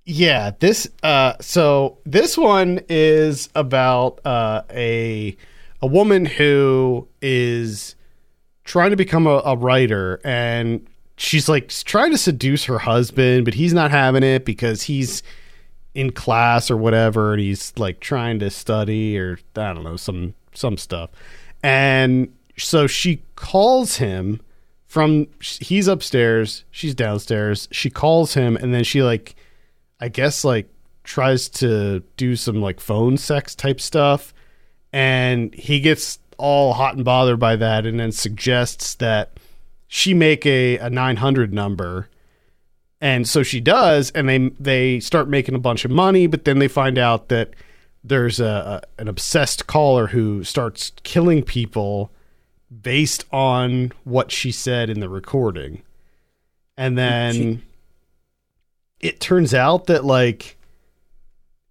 [0.06, 0.52] yeah.
[0.60, 0.88] This.
[1.04, 1.34] Uh.
[1.42, 5.36] So this one is about uh a
[5.82, 7.96] a woman who is
[8.64, 13.54] trying to become a, a writer and she's like trying to seduce her husband, but
[13.54, 15.24] he's not having it because he's
[15.94, 20.34] in class or whatever, and he's like trying to study or I don't know some
[20.54, 21.10] some stuff,
[21.64, 24.42] and so she calls him
[24.92, 27.70] from he's upstairs, she's downstairs.
[27.72, 29.36] She calls him, and then she like,
[30.02, 30.68] I guess like
[31.06, 34.34] tries to do some like phone sex type stuff,
[34.92, 39.32] and he gets all hot and bothered by that, and then suggests that
[39.88, 42.10] she make a, a 900 number.
[43.00, 46.60] And so she does and they they start making a bunch of money but then
[46.60, 47.50] they find out that
[48.04, 52.12] there's a, a an obsessed caller who starts killing people
[52.82, 55.82] based on what she said in the recording.
[56.78, 57.60] And then She-
[59.02, 60.58] it turns out that like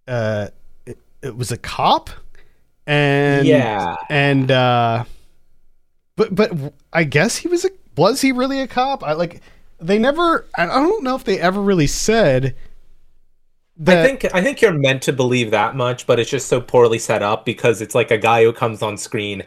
[0.07, 0.47] uh
[0.85, 2.09] it, it was a cop
[2.87, 5.03] and yeah, and uh
[6.15, 6.51] but but
[6.91, 9.03] i guess he was a was he really a cop?
[9.03, 9.41] I like
[9.79, 12.55] they never i I don't know if they ever really said
[13.87, 16.99] I think I think you're meant to believe that much, but it's just so poorly
[16.99, 19.43] set up because it's like a guy who comes on screen.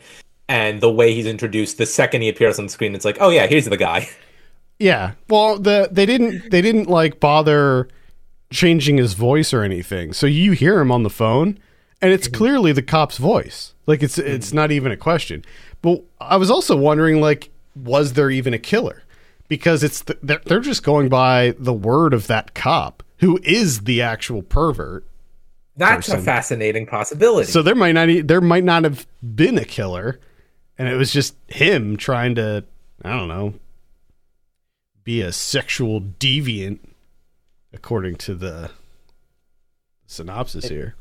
[0.48, 3.46] And the way he's introduced, the second he appears on screen, it's like, oh yeah,
[3.46, 4.08] here's the guy.
[4.78, 5.12] yeah.
[5.28, 7.88] Well the they didn't they didn't like bother
[8.50, 10.12] changing his voice or anything.
[10.12, 11.58] So you hear him on the phone
[12.00, 12.36] and it's mm-hmm.
[12.36, 13.74] clearly the cop's voice.
[13.86, 14.30] Like it's mm-hmm.
[14.30, 15.44] it's not even a question.
[15.82, 19.02] But i was also wondering like was there even a killer?
[19.46, 23.82] Because it's the, they're, they're just going by the word of that cop who is
[23.82, 25.06] the actual pervert
[25.76, 27.50] That's a fascinating possibility.
[27.50, 30.20] So there might not there might not have been a killer,
[30.78, 32.64] and it was just him trying to
[33.04, 33.54] I don't know
[35.04, 36.78] be a sexual deviant,
[37.72, 38.70] according to the
[40.06, 40.94] synopsis here.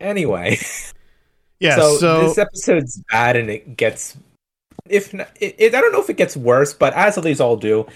[0.00, 0.56] anyway,
[1.60, 1.74] Yeah.
[1.74, 4.16] so, So, this episode's bad, and it gets
[4.88, 7.56] if not, it, it, I don't know if it gets worse, but as these all
[7.56, 7.86] do,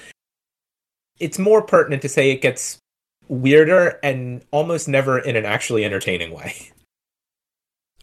[1.19, 2.79] it's more pertinent to say it gets
[3.29, 6.55] weirder and almost never in an actually entertaining way.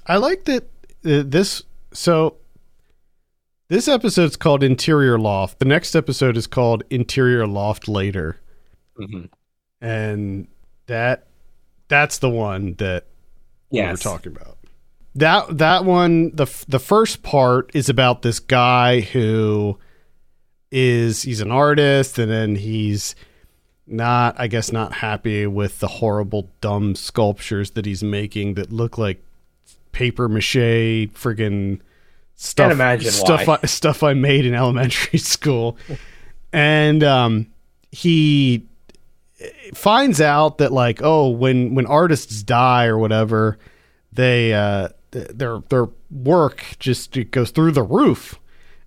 [0.07, 0.63] I like that
[1.05, 1.63] uh, this.
[1.93, 2.37] So
[3.67, 5.59] this episode's called Interior Loft.
[5.59, 8.39] The next episode is called Interior Loft Later,
[8.97, 9.25] hmm
[9.81, 10.47] and
[10.87, 11.27] that
[11.87, 13.05] that's the one that
[13.69, 14.01] we were Yes.
[14.01, 14.57] talking about.
[15.15, 19.77] That that one the the first part is about this guy who
[20.71, 23.15] is he's an artist and then he's
[23.87, 28.97] not I guess not happy with the horrible dumb sculptures that he's making that look
[28.97, 29.23] like
[29.91, 31.79] paper mache friggin'
[32.35, 33.57] stuff imagine stuff why.
[33.63, 35.77] I, stuff I made in elementary school.
[36.53, 37.47] and um
[37.91, 38.65] he
[39.73, 43.57] finds out that like oh when when artists die or whatever
[44.11, 48.39] they uh th- their their work just it goes through the roof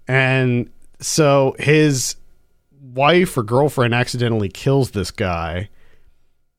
[0.06, 0.70] and
[1.02, 2.16] so his
[2.80, 5.68] wife or girlfriend accidentally kills this guy.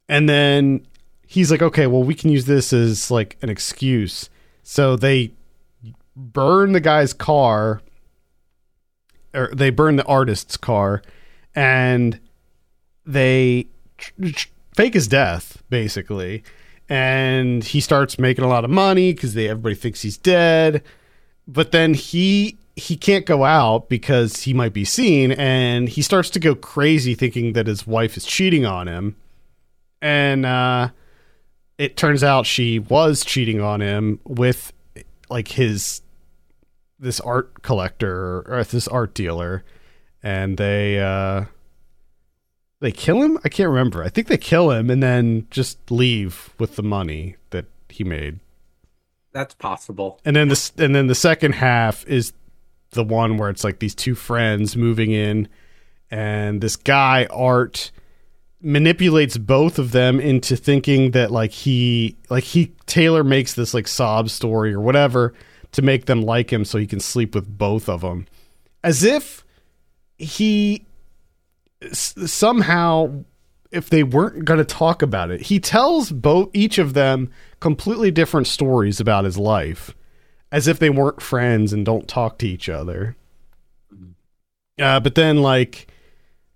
[0.09, 0.85] And then
[1.25, 4.29] he's like okay well we can use this as like an excuse.
[4.61, 5.31] So they
[6.15, 7.81] burn the guy's car
[9.33, 11.01] or they burn the artist's car
[11.55, 12.19] and
[13.05, 13.67] they
[14.75, 16.43] fake his death basically.
[16.89, 20.83] And he starts making a lot of money because everybody thinks he's dead.
[21.47, 26.29] But then he he can't go out because he might be seen and he starts
[26.31, 29.15] to go crazy thinking that his wife is cheating on him.
[30.01, 30.89] And uh
[31.77, 34.73] it turns out she was cheating on him with
[35.29, 36.01] like his
[36.99, 39.63] this art collector or this art dealer.
[40.23, 41.45] And they uh
[42.79, 43.37] they kill him?
[43.45, 44.03] I can't remember.
[44.03, 48.39] I think they kill him and then just leave with the money that he made.
[49.31, 50.19] That's possible.
[50.25, 52.33] and then this and then the second half is
[52.93, 55.47] the one where it's like these two friends moving in
[56.09, 57.91] and this guy art
[58.61, 63.87] manipulates both of them into thinking that like he like he tailor makes this like
[63.87, 65.33] sob story or whatever
[65.73, 68.25] to make them like him so he can sleep with both of them
[68.83, 69.43] as if
[70.17, 70.85] he
[71.81, 73.23] s- somehow
[73.71, 77.29] if they weren't going to talk about it he tells both each of them
[77.59, 79.93] completely different stories about his life
[80.53, 83.17] as if they weren't friends and don't talk to each other
[84.79, 85.87] uh, but then like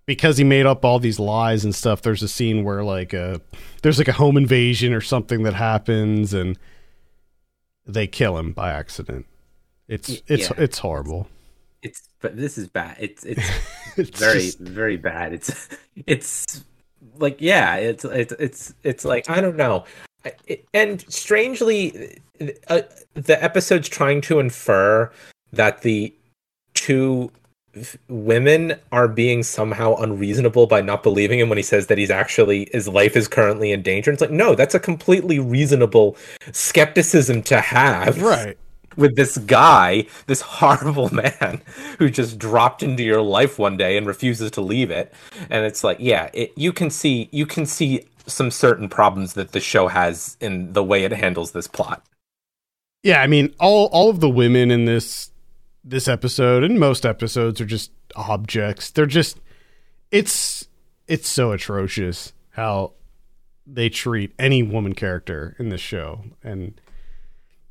[0.05, 3.41] because he made up all these lies and stuff there's a scene where like a
[3.81, 6.57] there's like a home invasion or something that happens and
[7.85, 9.25] they kill him by accident
[9.87, 10.55] it's it's yeah.
[10.57, 11.27] it's horrible
[11.81, 12.97] It's but this is bad.
[12.99, 13.47] It's it's
[13.97, 15.33] it's very just- very bad.
[15.33, 15.69] It's
[16.07, 16.65] it's
[17.19, 19.85] like yeah, it's it's it's it's like I don't know.
[20.47, 22.19] It- And strangely,
[22.67, 22.81] uh,
[23.13, 25.11] the episode's trying to infer
[25.51, 26.13] that the
[26.73, 27.31] two
[28.07, 32.67] women are being somehow unreasonable by not believing him when he says that he's actually
[32.71, 34.11] his life is currently in danger.
[34.11, 36.17] It's like no, that's a completely reasonable
[36.51, 38.57] skepticism to have right
[38.97, 41.61] with this guy, this horrible man
[41.99, 45.13] who just dropped into your life one day and refuses to leave it.
[45.49, 49.53] And it's like, yeah, it, you can see you can see some certain problems that
[49.53, 52.03] the show has in the way it handles this plot.
[53.03, 55.31] Yeah, I mean, all all of the women in this
[55.83, 58.91] this episode and most episodes are just objects.
[58.91, 59.39] They're just
[60.11, 60.67] it's
[61.07, 62.93] it's so atrocious how
[63.65, 66.79] they treat any woman character in this show and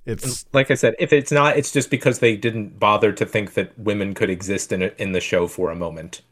[0.04, 3.54] it's Like I said, if it's not, it's just because they didn't bother to think
[3.54, 6.22] that women could exist in it in the show for a moment.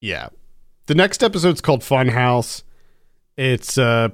[0.00, 0.28] yeah.
[0.86, 2.62] The next episode's called Funhouse.
[3.36, 4.08] It's uh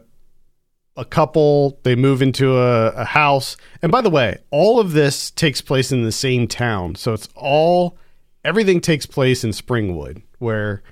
[0.97, 5.31] a couple they move into a, a house and by the way all of this
[5.33, 7.97] takes place in the same town so it's all
[8.45, 10.83] everything takes place in springwood where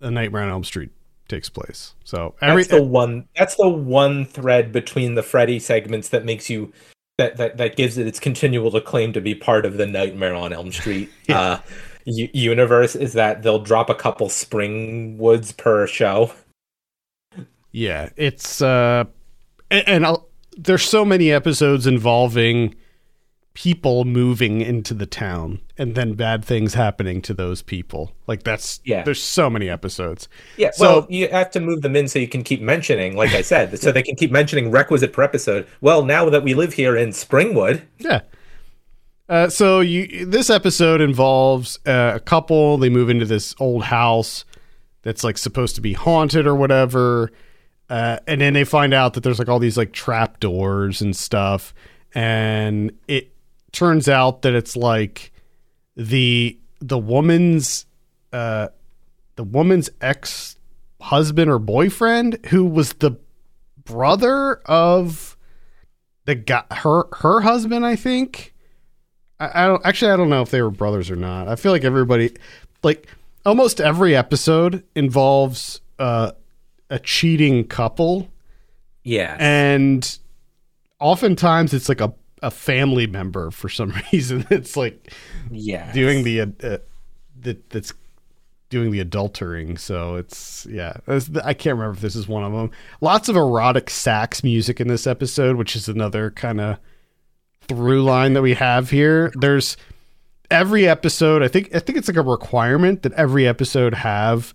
[0.00, 0.90] the nightmare on elm street
[1.28, 3.28] takes place so every That's the one.
[3.36, 6.72] That's the one thread between the Freddy segments that makes you
[7.16, 10.52] that that that gives it its continual acclaim to be part of the Nightmare on
[10.52, 11.40] Elm Street Yeah.
[11.40, 11.60] uh,
[12.04, 12.94] u- universe.
[12.94, 16.32] Is that they'll drop a couple Springwoods per show.
[17.76, 19.02] Yeah it's uh
[19.70, 22.76] and, and I'll, there's so many episodes involving
[23.54, 28.80] people moving into the town and then bad things happening to those people like that's
[28.84, 29.02] Yeah.
[29.04, 32.28] there's so many episodes Yeah, So- well, you have to move them in so you
[32.28, 35.66] can keep mentioning, like I said, so they can keep mentioning requisite per episode.
[35.80, 38.20] Well, now that we live here in Springwood, Yeah.
[39.28, 42.76] Uh, so you this episode involves uh, a couple.
[42.76, 44.44] They move into this old house
[45.02, 47.30] that's like supposed to be haunted or whatever,
[47.90, 51.14] uh, and then they find out that there's like all these like trap doors and
[51.14, 51.74] stuff,
[52.14, 53.32] and it
[53.72, 55.32] turns out that it's like
[55.96, 57.86] the the woman's
[58.32, 58.68] uh,
[59.36, 60.56] the woman's ex
[61.00, 63.12] husband or boyfriend who was the
[63.84, 65.36] brother of
[66.24, 68.54] the guy her her husband i think.
[69.38, 71.48] I, I don't actually i don't know if they were brothers or not.
[71.48, 72.34] I feel like everybody
[72.82, 73.08] like
[73.44, 76.32] almost every episode involves uh
[76.90, 78.28] a cheating couple
[79.02, 79.36] Yeah.
[79.38, 80.18] and
[81.00, 82.12] oftentimes it's like a
[82.42, 85.12] a family member for some reason it's like
[85.50, 85.90] yeah.
[85.92, 86.78] doing the uh, uh,
[87.40, 87.92] that that's
[88.70, 89.78] doing the adultering.
[89.78, 90.96] So it's yeah,
[91.44, 92.70] I can't remember if this is one of them.
[93.00, 96.78] Lots of erotic sax music in this episode, which is another kind of
[97.68, 99.32] through line that we have here.
[99.36, 99.76] There's
[100.50, 101.42] every episode.
[101.42, 104.52] I think I think it's like a requirement that every episode have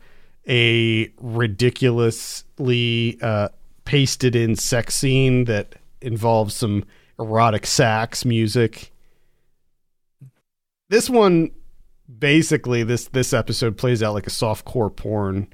[0.49, 3.49] a ridiculously uh,
[3.85, 6.83] pasted in sex scene that involves some
[7.19, 8.91] erotic sax music.
[10.89, 11.51] This one
[12.17, 15.47] basically this this episode plays out like a soft core porn.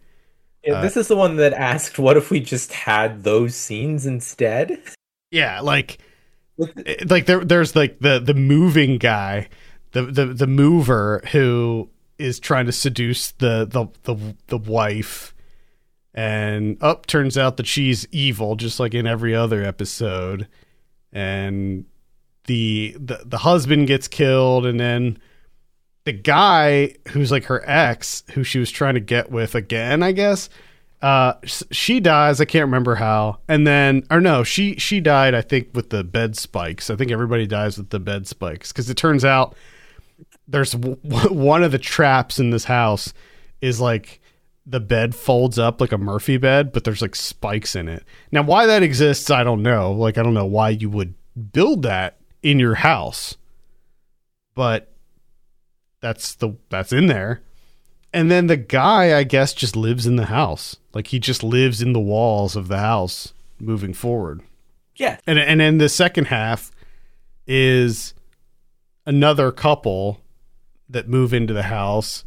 [0.63, 4.81] Yeah, this is the one that asked, "What if we just had those scenes instead?"
[5.31, 5.99] Yeah, like
[7.07, 9.49] like there there's like the the moving guy,
[9.91, 15.33] the the the mover who is trying to seduce the the the, the wife.
[16.13, 20.47] And up turns out that she's evil just like in every other episode.
[21.11, 21.85] And
[22.45, 25.17] the the the husband gets killed and then
[26.05, 30.11] the guy who's like her ex who she was trying to get with again i
[30.11, 30.49] guess
[31.01, 33.39] uh she dies i can't remember how.
[33.47, 36.89] And then or no she she died i think with the bed spikes.
[36.89, 39.55] I think everybody dies with the bed spikes because it turns out
[40.47, 40.97] there's w-
[41.33, 43.13] one of the traps in this house
[43.61, 44.21] is like
[44.65, 48.03] the bed folds up like a Murphy bed, but there's like spikes in it.
[48.31, 49.91] Now, why that exists, I don't know.
[49.91, 51.13] Like, I don't know why you would
[51.51, 53.37] build that in your house,
[54.55, 54.91] but
[56.01, 57.41] that's the that's in there.
[58.13, 60.77] And then the guy, I guess, just lives in the house.
[60.93, 64.41] Like he just lives in the walls of the house moving forward.
[64.95, 65.17] Yeah.
[65.27, 66.71] And and then the second half
[67.45, 68.13] is
[69.05, 70.21] another couple
[70.89, 72.23] that move into the house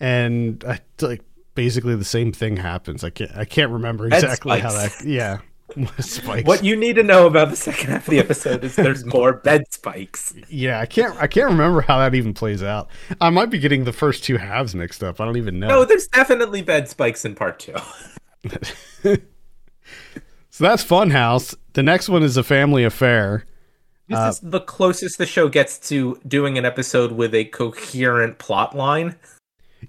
[0.00, 1.22] and I, like
[1.54, 3.04] basically the same thing happens.
[3.04, 5.38] I can't I can't remember exactly how that yeah.
[5.98, 6.46] spikes.
[6.46, 9.32] What you need to know about the second half of the episode is there's more
[9.32, 10.34] bed spikes.
[10.48, 12.88] yeah, I can't I can't remember how that even plays out.
[13.20, 15.20] I might be getting the first two halves mixed up.
[15.20, 15.68] I don't even know.
[15.68, 17.74] No, there's definitely bed spikes in part two.
[20.50, 21.54] so that's Funhouse.
[21.72, 23.46] The next one is a family affair.
[24.08, 28.38] This Uh, is the closest the show gets to doing an episode with a coherent
[28.38, 29.16] plot line.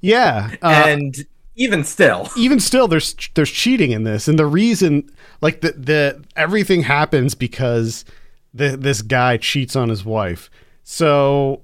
[0.01, 1.16] Yeah, uh, and
[1.55, 4.28] even still, even still there's there's cheating in this.
[4.28, 5.09] And the reason
[5.41, 8.05] like the the everything happens because
[8.53, 10.49] the this guy cheats on his wife.
[10.84, 11.61] So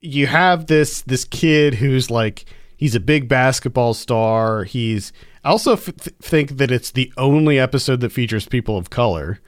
[0.00, 2.44] you have this this kid who's like
[2.76, 4.64] he's a big basketball star.
[4.64, 5.12] He's
[5.44, 5.84] I also f-
[6.22, 9.40] think that it's the only episode that features people of color.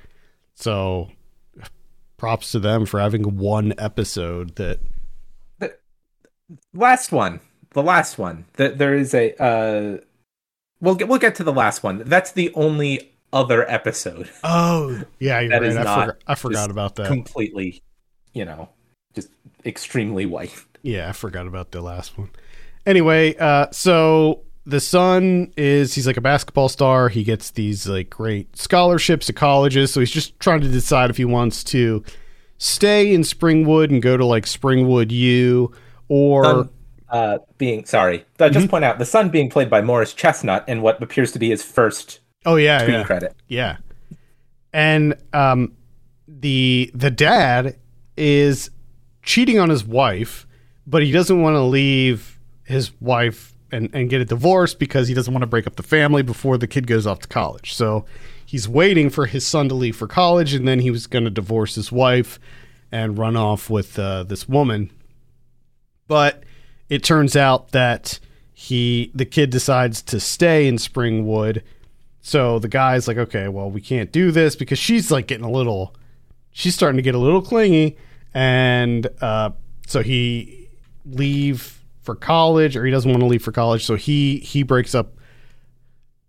[0.55, 1.11] So
[2.23, 4.79] props to them for having one episode that
[6.73, 8.45] last one, the last one.
[8.55, 9.35] That there is a.
[9.43, 9.99] Uh,
[10.81, 12.05] we'll get we'll get to the last one.
[12.07, 14.31] That's the only other episode.
[14.45, 17.83] oh yeah you're That right is I, forgot, I forgot about that Completely,
[18.35, 18.69] you know,
[19.17, 19.31] just
[19.67, 20.55] extremely white.
[20.83, 22.31] Yeah, I forgot about the last one.
[22.87, 27.09] Anyway, uh, so the son is he's like a basketball star.
[27.09, 31.17] He gets these like great scholarships to colleges, so he's just trying to decide if
[31.17, 32.05] he wants to
[32.59, 35.73] stay in Springwood and go to like Springwood U
[36.09, 36.71] or Son,
[37.09, 40.81] uh, being sorry, I just point out the son being played by Morris Chestnut in
[40.81, 43.05] what appears to be his first oh yeah, screen yeah.
[43.05, 43.35] credit.
[43.49, 43.77] Yeah.
[44.73, 45.75] And um
[46.29, 47.79] the the dad
[48.17, 48.71] is
[49.23, 50.47] cheating on his wife,
[50.87, 55.15] but he doesn't want to leave his wife and, and get a divorce because he
[55.15, 57.75] doesn't want to break up the family before the kid goes off to college.
[57.75, 58.05] So
[58.45, 61.31] he's waiting for his son to leave for college and then he was going to
[61.31, 62.39] divorce his wife
[62.93, 64.91] and run off with uh, this woman.
[66.07, 66.45] But
[66.89, 68.21] it turns out that
[68.53, 71.63] he the kid decides to stay in Springwood
[72.23, 75.51] so the guy's like, okay, well, we can't do this because she's like getting a
[75.51, 75.95] little,
[76.53, 77.97] she's starting to get a little clingy.
[78.33, 79.51] And uh,
[79.89, 80.69] so he
[81.05, 83.85] leave for college or he doesn't want to leave for college.
[83.85, 85.15] So he, he breaks up,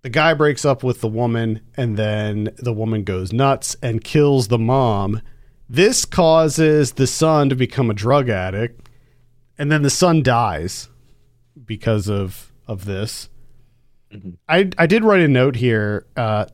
[0.01, 4.47] the guy breaks up with the woman and then the woman goes nuts and kills
[4.47, 5.21] the mom.
[5.69, 8.87] This causes the son to become a drug addict.
[9.57, 10.89] And then the son dies
[11.65, 13.29] because of, of this.
[14.47, 16.45] I I did write a note here, uh,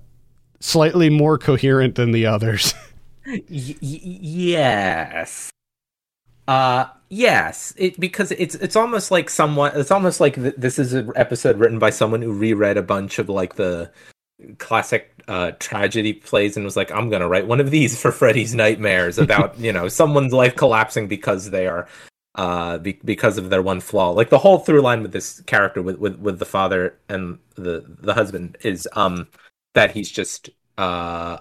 [0.62, 2.74] slightly more coherent than the others.
[3.28, 5.52] Y- y- yes.
[6.50, 10.94] Uh yes, it because it's it's almost like someone it's almost like th- this is
[10.94, 13.92] an episode written by someone who reread a bunch of like the
[14.58, 18.56] classic uh, tragedy plays and was like, I'm gonna write one of these for Freddy's
[18.56, 21.88] nightmares about you know someone's life collapsing because they are
[22.34, 24.10] uh be- because of their one flaw.
[24.10, 27.86] Like the whole through line with this character with with with the father and the
[28.02, 29.28] the husband is um
[29.76, 31.38] that he's just uh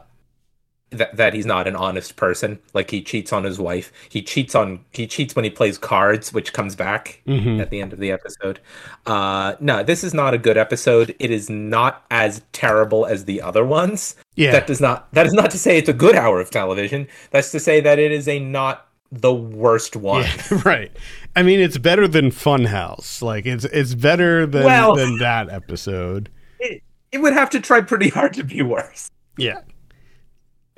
[0.90, 2.58] that that he's not an honest person.
[2.72, 3.92] Like he cheats on his wife.
[4.08, 7.60] He cheats on he cheats when he plays cards, which comes back Mhm.
[7.60, 8.60] at the end of the episode.
[9.06, 11.14] Uh no, this is not a good episode.
[11.18, 14.16] It is not as terrible as the other ones.
[14.34, 14.52] Yeah.
[14.52, 17.06] That does not that is not to say it's a good hour of television.
[17.32, 20.22] That's to say that it is a not the worst one.
[20.22, 20.92] Yeah, right.
[21.34, 23.20] I mean, it's better than Funhouse.
[23.22, 26.30] Like it's it's better than Well- than that episode.
[26.60, 26.82] It,
[27.12, 29.10] it would have to try pretty hard to be worse.
[29.36, 29.60] Yeah.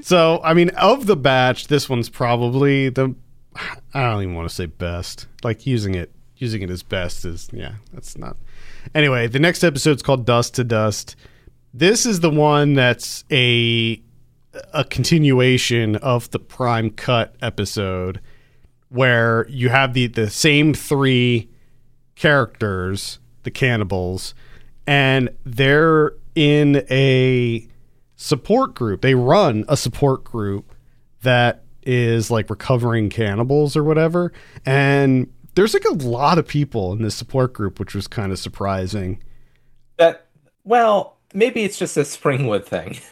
[0.02, 3.14] So, I mean, of the batch, this one's probably the
[3.94, 5.26] I don't even want to say best.
[5.42, 8.36] Like using it using it as best is yeah, that's not.
[8.94, 11.16] Anyway, the next episode's called Dust to Dust.
[11.74, 14.00] This is the one that's a
[14.72, 18.20] a continuation of the Prime Cut episode
[18.88, 21.48] where you have the the same three
[22.16, 24.34] characters, the cannibals,
[24.86, 27.66] and they're in a
[28.20, 29.00] support group.
[29.00, 30.74] They run a support group
[31.22, 34.32] that is like recovering cannibals or whatever.
[34.66, 38.38] And there's like a lot of people in this support group, which was kind of
[38.38, 39.22] surprising.
[39.96, 40.26] That
[40.64, 42.98] well, maybe it's just a Springwood thing.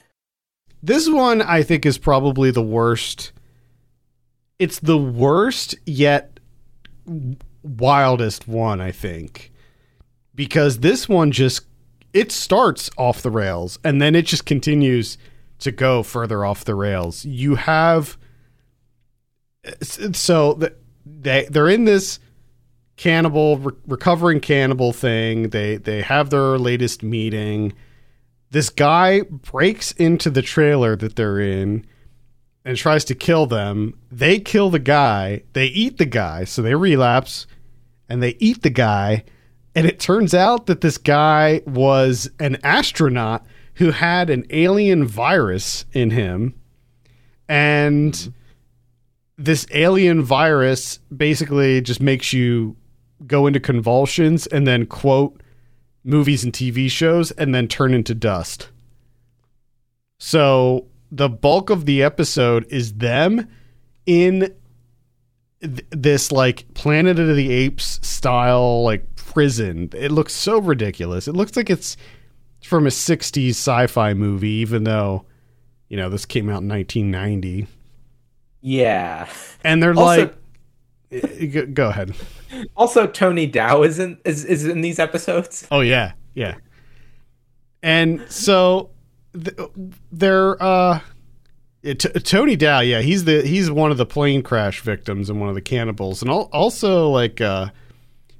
[0.80, 3.32] This one I think is probably the worst.
[4.61, 6.38] It's the worst yet
[7.64, 9.50] wildest one, I think.
[10.36, 11.66] Because this one just
[12.12, 15.18] it starts off the rails and then it just continues
[15.59, 17.24] to go further off the rails.
[17.24, 18.16] You have
[19.82, 20.59] so
[21.04, 22.20] they they're in this
[22.96, 25.50] cannibal re- recovering cannibal thing.
[25.50, 27.72] They they have their latest meeting.
[28.50, 31.86] This guy breaks into the trailer that they're in
[32.64, 33.98] and tries to kill them.
[34.11, 35.42] They kill the guy.
[35.52, 37.46] They eat the guy, so they relapse
[38.09, 39.24] and they eat the guy.
[39.74, 45.84] And it turns out that this guy was an astronaut who had an alien virus
[45.92, 46.54] in him.
[47.48, 48.34] And
[49.36, 52.76] this alien virus basically just makes you
[53.26, 55.40] go into convulsions and then quote
[56.04, 58.70] movies and TV shows and then turn into dust.
[60.18, 63.48] So the bulk of the episode is them
[64.06, 64.54] in
[65.60, 69.90] th- this like Planet of the Apes style like prison.
[69.94, 71.28] It looks so ridiculous.
[71.28, 71.96] It looks like it's
[72.64, 75.24] from a 60s sci-fi movie even though
[75.88, 77.66] you know this came out in 1990
[78.60, 79.28] Yeah.
[79.62, 80.34] and they're Also- like
[81.12, 82.14] eh, go- go ahead.
[82.76, 85.66] Also, Tony Dow is in is, is in these episodes.
[85.70, 86.54] Oh yeah, yeah.
[87.82, 88.90] And so
[89.34, 89.56] th-
[90.10, 91.00] they're uh
[91.82, 95.38] it, T- Tony Dow, yeah, he's the he's one of the plane crash victims and
[95.40, 97.68] one of the cannibals, and al- also like uh,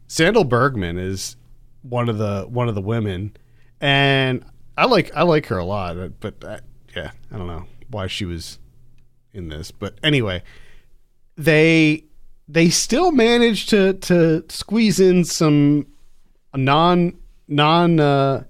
[0.09, 1.37] Sandahl Bergman is
[1.83, 3.37] one of the one of the women,
[3.81, 4.45] and
[4.77, 6.59] I like I like her a lot, but uh,
[6.97, 8.59] yeah, I don't know why she was
[9.33, 10.43] in this, but anyway,
[11.37, 12.05] they
[12.49, 15.87] they still managed to to squeeze in some
[16.55, 18.45] non non uh,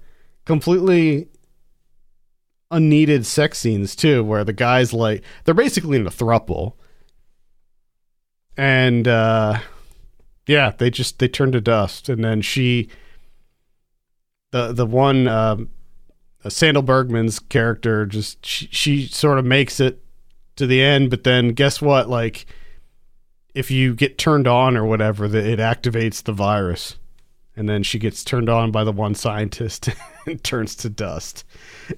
[0.45, 1.27] completely
[2.71, 6.75] unneeded sex scenes too, where the guys like they're basically in a thruple,
[8.55, 9.59] and uh,
[10.49, 12.89] yeah, they just they turn to dust, and then she,
[14.49, 15.69] the the one um,
[16.43, 20.03] uh, Sandahl Bergman's character, just she, she sort of makes it
[20.55, 22.09] to the end, but then guess what?
[22.09, 22.47] Like,
[23.53, 26.95] if you get turned on or whatever, that it activates the virus.
[27.55, 29.89] And then she gets turned on by the one scientist
[30.25, 31.43] and turns to dust.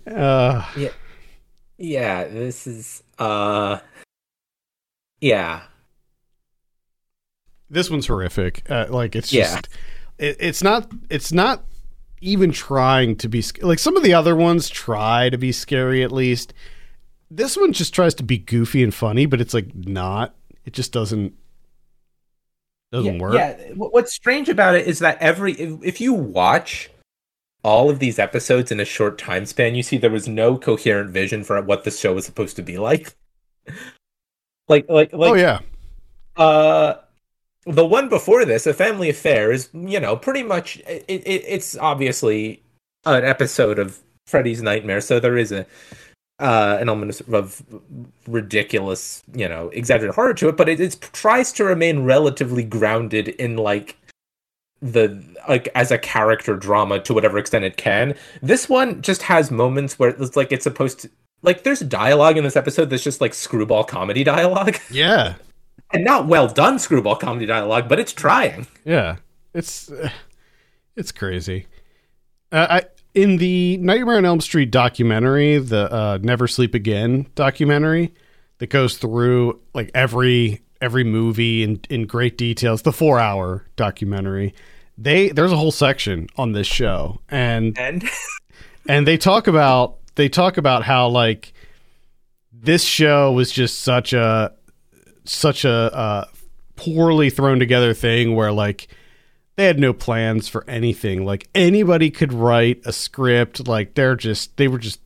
[0.06, 0.68] Uh,
[1.78, 3.80] Yeah, this is uh
[5.22, 5.62] Yeah.
[7.72, 8.64] This one's horrific.
[8.70, 9.44] Uh, like it's Yeah.
[9.56, 9.70] just,
[10.18, 11.64] it, it's not, it's not
[12.22, 16.12] even trying to be like some of the other ones try to be scary at
[16.12, 16.54] least.
[17.30, 20.36] This one just tries to be goofy and funny, but it's like not.
[20.66, 21.34] It just doesn't
[22.92, 23.34] doesn't yeah, work.
[23.34, 26.90] Yeah, what's strange about it is that every if, if you watch
[27.64, 31.10] all of these episodes in a short time span, you see there was no coherent
[31.10, 33.16] vision for what this show was supposed to be like.
[34.68, 35.60] like like like oh yeah,
[36.36, 36.96] uh
[37.66, 41.78] the one before this, A Family Affair, is you know pretty much it, it, it's
[41.78, 42.62] obviously
[43.06, 45.66] an episode of Freddy's Nightmare, so there is a
[46.42, 47.62] uh, an element of
[48.28, 53.58] ridiculous, you know, exaggerated horror to it, but it, tries to remain relatively grounded in
[53.58, 53.96] like
[54.82, 58.16] the like as a character drama to whatever extent it can.
[58.42, 61.12] This one just has moments where it's like it's supposed to
[61.44, 64.78] like there's dialogue in this episode that's just like screwball comedy dialogue.
[64.90, 65.36] Yeah.
[65.94, 68.68] And not well done screwball comedy dialogue, but it's trying.
[68.86, 69.18] Yeah.
[69.54, 70.10] It's uh,
[70.96, 71.68] it's crazy.
[72.52, 72.84] Uh, I
[73.14, 78.14] in the Nightmare on Elm Street documentary, the uh, Never Sleep Again documentary
[78.60, 84.54] that goes through like every every movie in in great details, the 4-hour documentary.
[84.98, 88.10] They there's a whole section on this show and And
[88.88, 91.54] and they talk about they talk about how like
[92.54, 94.54] this show was just such a
[95.26, 96.26] such a uh,
[96.76, 98.88] poorly thrown together thing where like
[99.56, 101.26] they had no plans for anything.
[101.26, 103.68] Like anybody could write a script.
[103.68, 105.00] Like they're just they were just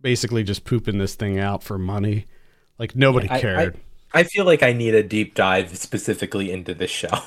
[0.00, 2.26] basically just pooping this thing out for money.
[2.78, 3.76] Like nobody I- I- cared.
[4.14, 7.08] I feel like I need a deep dive specifically into this show.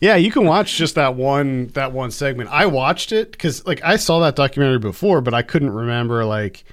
[0.00, 2.50] Yeah, you can watch just that one that one segment.
[2.50, 6.64] I watched it because like I saw that documentary before, but I couldn't remember like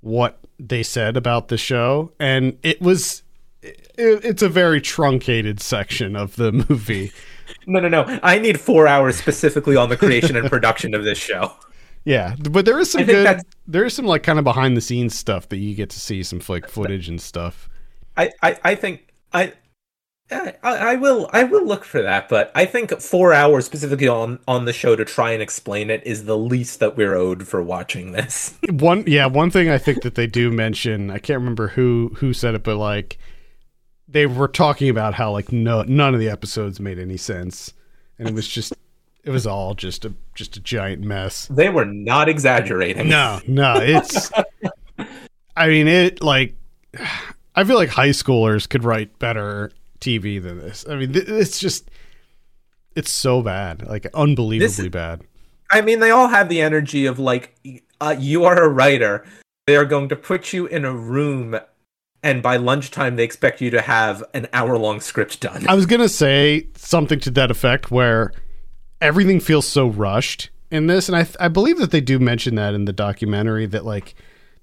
[0.00, 3.22] what they said about the show, and it was
[3.96, 7.12] it, it's a very truncated section of the movie.
[7.66, 8.18] No, no, no.
[8.22, 11.52] I need four hours specifically on the creation and production of this show.
[12.04, 13.40] Yeah, but there is some good.
[13.66, 16.22] There is some like kind of behind the scenes stuff that you get to see
[16.22, 17.68] some like footage and stuff.
[18.16, 19.52] I, I, I think I,
[20.30, 22.28] I, I will, I will look for that.
[22.28, 26.06] But I think four hours specifically on on the show to try and explain it
[26.06, 28.56] is the least that we're owed for watching this.
[28.70, 32.32] One, yeah, one thing I think that they do mention, I can't remember who who
[32.32, 33.18] said it, but like
[34.08, 37.72] they were talking about how like no none of the episodes made any sense,
[38.18, 38.72] and it was just
[39.24, 41.46] it was all just a just a giant mess.
[41.46, 43.08] They were not exaggerating.
[43.08, 44.30] No, no, it's.
[45.56, 46.54] I mean, it like.
[47.54, 50.84] I feel like high schoolers could write better TV than this.
[50.88, 51.90] I mean, th- it's just.
[52.94, 55.22] It's so bad, like unbelievably bad.
[55.70, 57.54] I mean, they all have the energy of like,
[58.00, 59.24] uh, you are a writer.
[59.66, 61.58] They are going to put you in a room,
[62.26, 65.64] and by lunchtime, they expect you to have an hour long script done.
[65.68, 68.32] I was gonna say something to that effect, where
[69.00, 72.74] everything feels so rushed in this, and I I believe that they do mention that
[72.74, 74.14] in the documentary that like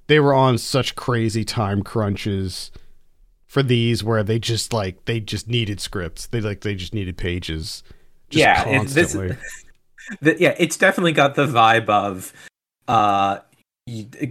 [0.07, 2.69] they were on such crazy time crunches
[3.47, 7.15] for these, where they just like they just needed scripts, they like they just needed
[7.17, 7.81] pages,
[8.29, 9.37] just Yeah, it- this- constantly.
[10.19, 12.33] The- yeah, it's definitely got the vibe of,
[12.89, 13.37] uh,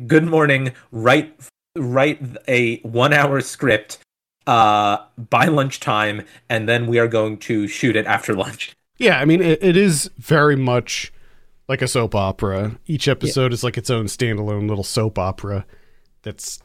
[0.07, 0.75] good morning.
[0.91, 1.35] Write
[1.77, 3.99] write a one hour script,
[4.47, 4.99] uh,
[5.31, 8.73] by lunchtime, and then we are going to shoot it after lunch.
[8.99, 11.13] Yeah, I mean, it, it is very much
[11.69, 12.79] like a soap opera.
[12.87, 15.65] Each episode is like its own standalone little soap opera.
[16.23, 16.61] That's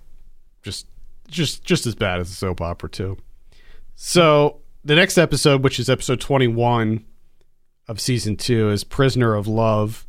[0.61, 0.87] just
[1.27, 3.17] just just as bad as a soap opera too.
[3.95, 7.05] So the next episode, which is episode twenty one
[7.87, 10.05] of season two, is "Prisoner of Love."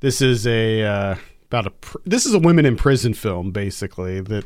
[0.00, 1.14] This is a uh,
[1.48, 4.20] about a pr- this is a women in prison film, basically.
[4.20, 4.44] That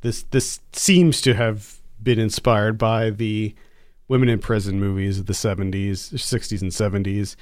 [0.00, 3.54] this this seems to have been inspired by the
[4.08, 7.36] women in prison movies of the 70s, 60s, and 70s,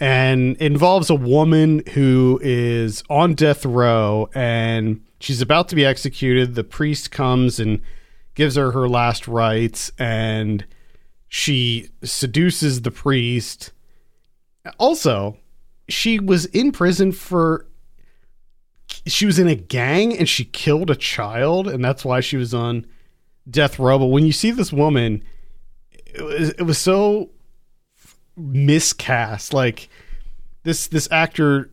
[0.00, 6.54] and involves a woman who is on death row and she's about to be executed.
[6.54, 7.80] The priest comes and
[8.34, 10.64] gives her her last rites, and
[11.28, 13.72] she seduces the priest.
[14.78, 15.36] Also,
[15.88, 17.66] she was in prison for.
[19.06, 22.52] She was in a gang and she killed a child, and that's why she was
[22.52, 22.86] on
[23.48, 23.98] death row.
[23.98, 25.22] But when you see this woman,
[25.92, 27.30] it was, it was so
[28.36, 29.54] miscast.
[29.54, 29.88] Like
[30.64, 31.70] this this actor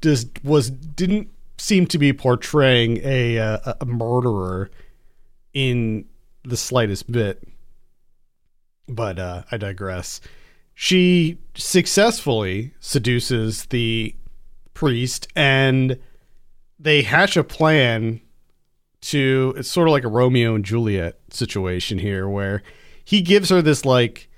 [0.00, 4.70] just was didn't seem to be portraying a uh, a murderer
[5.52, 6.06] in
[6.42, 7.42] the slightest bit.
[8.88, 10.20] But uh, I digress.
[10.74, 14.14] She successfully seduces the
[14.72, 15.98] priest, and
[16.80, 18.20] they hatch a plan
[19.02, 19.54] to.
[19.56, 22.62] It's sort of like a Romeo and Juliet situation here, where
[23.04, 24.30] he gives her this like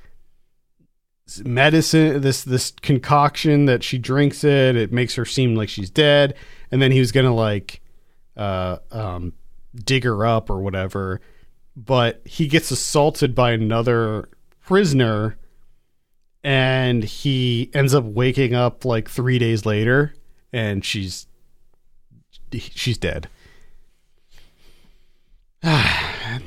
[1.44, 6.34] medicine this this concoction that she drinks it it makes her seem like she's dead
[6.70, 7.80] and then he was gonna like
[8.36, 9.32] uh um
[9.74, 11.20] dig her up or whatever
[11.76, 14.28] but he gets assaulted by another
[14.60, 15.38] prisoner
[16.44, 20.12] and he ends up waking up like three days later
[20.52, 21.26] and she's
[22.58, 23.28] she's dead.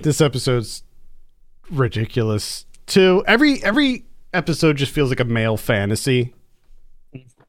[0.01, 0.81] This episode's
[1.69, 3.23] ridiculous too.
[3.27, 6.33] Every every episode just feels like a male fantasy.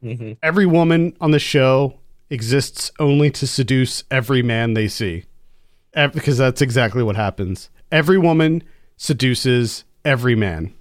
[0.05, 0.33] Mm-hmm.
[0.43, 1.99] every woman on the show
[2.29, 5.25] exists only to seduce every man they see.
[5.95, 7.71] Because that's exactly what happens.
[7.91, 8.63] Every woman
[8.99, 10.75] seduces every man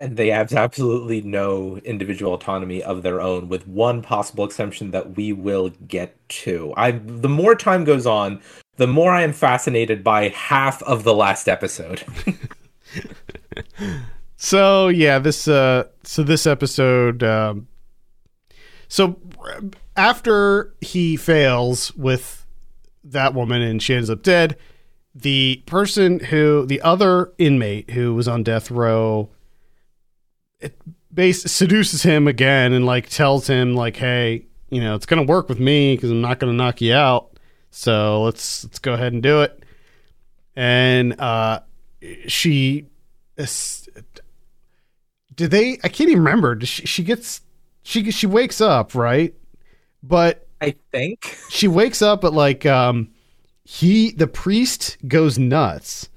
[0.00, 5.16] and they have absolutely no individual autonomy of their own with one possible exception that
[5.16, 6.72] we will get to.
[6.76, 8.40] I the more time goes on
[8.76, 12.04] the more i am fascinated by half of the last episode.
[14.40, 17.66] So yeah this uh so this episode um
[18.86, 19.18] so
[19.96, 22.46] after he fails with
[23.02, 24.56] that woman and she ends up dead
[25.12, 29.28] the person who the other inmate who was on death row
[30.60, 30.76] it
[31.12, 35.48] base seduces him again and like tells him like hey you know it's gonna work
[35.48, 37.30] with me because i'm not gonna knock you out.
[37.70, 39.62] So let's let's go ahead and do it.
[40.56, 41.60] And uh
[42.26, 42.86] she
[45.34, 46.54] did they i can't even remember.
[46.54, 47.40] Does she, she gets
[47.82, 49.34] she she wakes up right?
[50.02, 51.36] But i think.
[51.50, 53.10] she wakes up but like um
[53.64, 56.08] he the priest goes nuts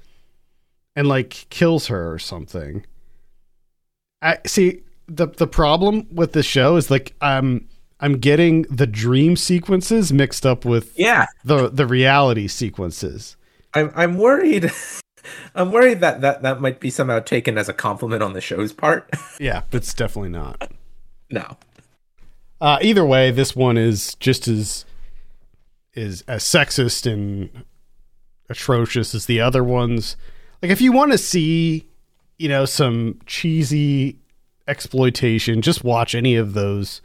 [0.96, 2.84] and like kills her or something
[4.22, 7.68] I see the the problem with this show is like I'm
[8.00, 13.36] I'm getting the dream sequences mixed up with yeah the the reality sequences.
[13.74, 14.70] I'm I'm worried.
[15.54, 18.72] I'm worried that, that that might be somehow taken as a compliment on the show's
[18.72, 19.08] part.
[19.38, 20.72] yeah, but it's definitely not.
[21.30, 21.56] No.
[22.60, 24.84] Uh, either way, this one is just as
[25.94, 27.64] is as sexist and
[28.48, 30.16] atrocious as the other ones.
[30.60, 31.88] Like if you want to see
[32.38, 34.18] you know, some cheesy
[34.66, 37.02] exploitation, just watch any of those,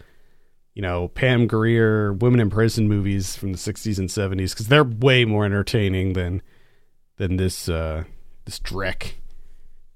[0.74, 4.84] you know, Pam Grier women in prison movies from the 60s and 70s because they're
[4.84, 6.42] way more entertaining than
[7.18, 8.04] than this uh,
[8.46, 9.14] this dreck.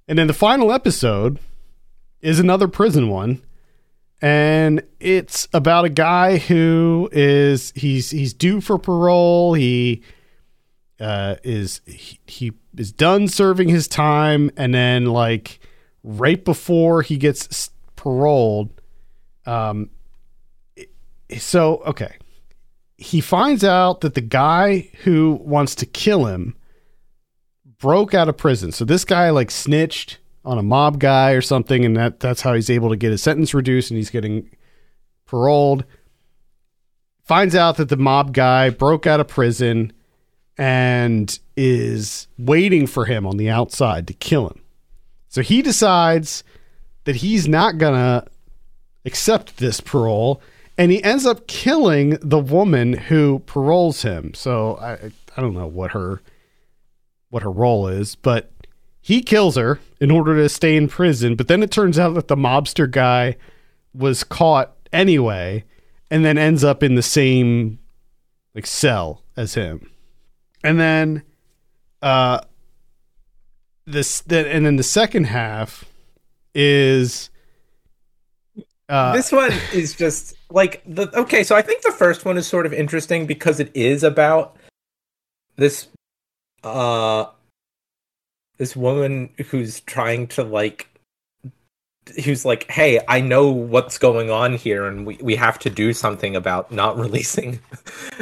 [0.08, 1.40] And then the final episode
[2.20, 3.42] is another prison one,
[4.22, 9.54] and it's about a guy who is he's he's due for parole.
[9.54, 10.02] He
[11.00, 15.60] uh, is he, he is done serving his time, and then like
[16.04, 18.70] right before he gets paroled,
[19.46, 19.90] um,
[21.38, 22.16] so okay,
[22.98, 26.56] he finds out that the guy who wants to kill him
[27.80, 28.72] broke out of prison.
[28.72, 32.54] So this guy like snitched on a mob guy or something, and that that's how
[32.54, 34.50] he's able to get his sentence reduced, and he's getting
[35.26, 35.86] paroled.
[37.24, 39.94] Finds out that the mob guy broke out of prison
[40.58, 44.62] and is waiting for him on the outside to kill him.
[45.30, 46.44] So he decides
[47.06, 48.26] that he's not going to
[49.06, 50.42] accept this parole
[50.78, 54.34] and he ends up killing the woman who paroles him.
[54.34, 56.22] So I I don't know what her
[57.30, 58.52] what her role is, but
[59.00, 62.28] he kills her in order to stay in prison, but then it turns out that
[62.28, 63.38] the mobster guy
[63.94, 65.64] was caught anyway
[66.10, 67.80] and then ends up in the same
[68.54, 69.91] like cell as him.
[70.64, 71.24] And then
[72.02, 72.42] uh
[73.86, 75.86] this that and then the second half
[76.54, 77.30] is
[78.90, 82.48] uh this one is just like the okay, so I think the first one is
[82.48, 84.56] sort of interesting because it is about
[85.56, 85.88] this
[86.64, 87.26] uh
[88.58, 90.91] this woman who's trying to like
[92.24, 95.94] who's like, "Hey, I know what's going on here, and we we have to do
[95.94, 97.60] something about not releasing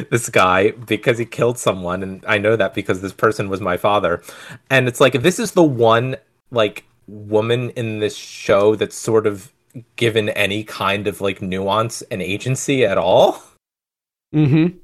[0.09, 3.77] this guy because he killed someone, and I know that because this person was my
[3.77, 4.21] father."
[4.69, 6.17] And it's like this is the one
[6.51, 9.51] like woman in this show that's sort of
[9.95, 13.41] given any kind of like nuance and agency at all.
[14.33, 14.77] Mm-hmm.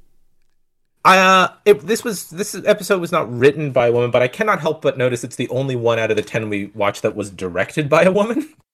[1.04, 4.60] Uh, it, this was this episode was not written by a woman, but I cannot
[4.60, 7.30] help but notice it's the only one out of the ten we watched that was
[7.30, 8.52] directed by a woman.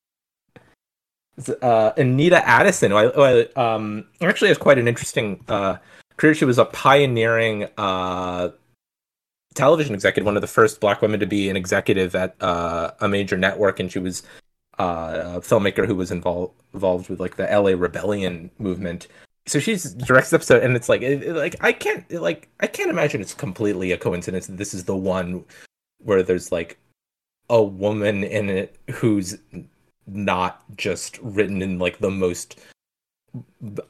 [1.62, 5.76] uh, Anita Addison, who, I, who I, um, actually has quite an interesting uh,
[6.16, 6.35] career.
[6.35, 8.51] She was a pioneering uh,
[9.55, 13.09] television executive, one of the first black women to be an executive at uh, a
[13.09, 14.22] major network, and she was
[14.78, 19.09] uh, a filmmaker who was involved involved with like the LA Rebellion movement.
[19.47, 22.66] So she's directs episode, and it's like, it, it, like I can't, it, like I
[22.66, 25.45] can't imagine it's completely a coincidence that this is the one
[25.99, 26.78] where there's like
[27.51, 29.37] a woman in it who's
[30.07, 32.61] not just written in like the most
[33.74, 33.82] b-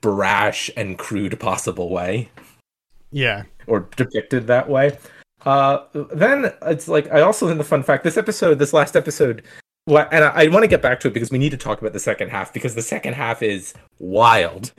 [0.00, 2.30] brash and crude possible way.
[3.10, 3.44] Yeah.
[3.66, 4.98] Or depicted that way.
[5.44, 9.42] Uh, then it's like I also in the fun fact this episode, this last episode,
[9.86, 11.92] and I, I want to get back to it because we need to talk about
[11.92, 14.72] the second half because the second half is wild,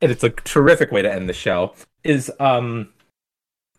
[0.00, 1.74] and it's a terrific way to end the show.
[2.04, 2.88] Is um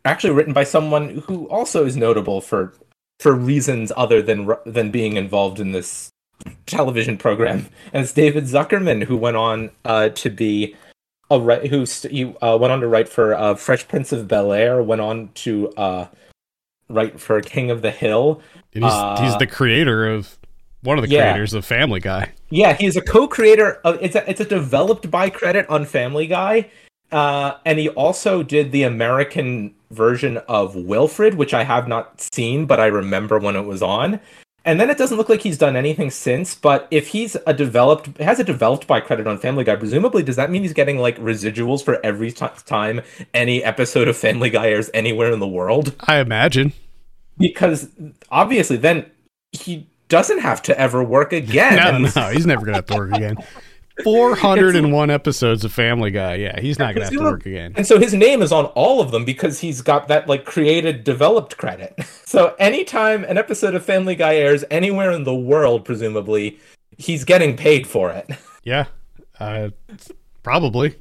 [0.06, 2.74] actually written by someone who also is notable for
[3.20, 6.12] for reasons other than than being involved in this
[6.66, 7.68] television program.
[7.94, 10.76] And it's David Zuckerman who went on uh, to be
[11.30, 14.82] a who st- uh, went on to write for uh, Fresh Prince of Bel Air.
[14.82, 16.08] Went on to uh,
[16.90, 18.42] write for King of the Hill.
[18.72, 20.38] He's, he's the creator of
[20.82, 21.32] one of the Yeah.
[21.32, 22.32] creators of Family Guy.
[22.50, 26.70] Yeah, he's a co-creator of it's a it's a developed by credit on Family Guy.
[27.12, 32.66] Uh, and he also did the American version of Wilfred, which I have not seen,
[32.68, 34.20] but I remember when it was on.
[34.66, 36.54] And then it doesn't look like he's done anything since.
[36.54, 40.36] But if he's a developed has a developed by credit on Family Guy, presumably does
[40.36, 43.02] that mean he's getting like residuals for every ti time
[43.34, 45.96] any episode of Family Guy airs anywhere in the world?
[46.02, 46.74] I imagine.
[47.38, 47.90] Because
[48.30, 49.10] obviously, then
[49.54, 52.02] he doesn't have to ever work again.
[52.16, 53.38] No, no, he's never gonna have to work again.
[54.04, 56.36] Four hundred and one episodes of Family Guy.
[56.36, 57.74] Yeah, he's not gonna have to work again.
[57.76, 61.04] And so his name is on all of them because he's got that like created
[61.04, 62.00] developed credit.
[62.30, 66.60] So anytime an episode of Family Guy airs anywhere in the world, presumably,
[66.96, 68.30] he's getting paid for it.
[68.64, 68.86] Yeah,
[69.40, 69.70] uh,
[70.44, 70.96] probably.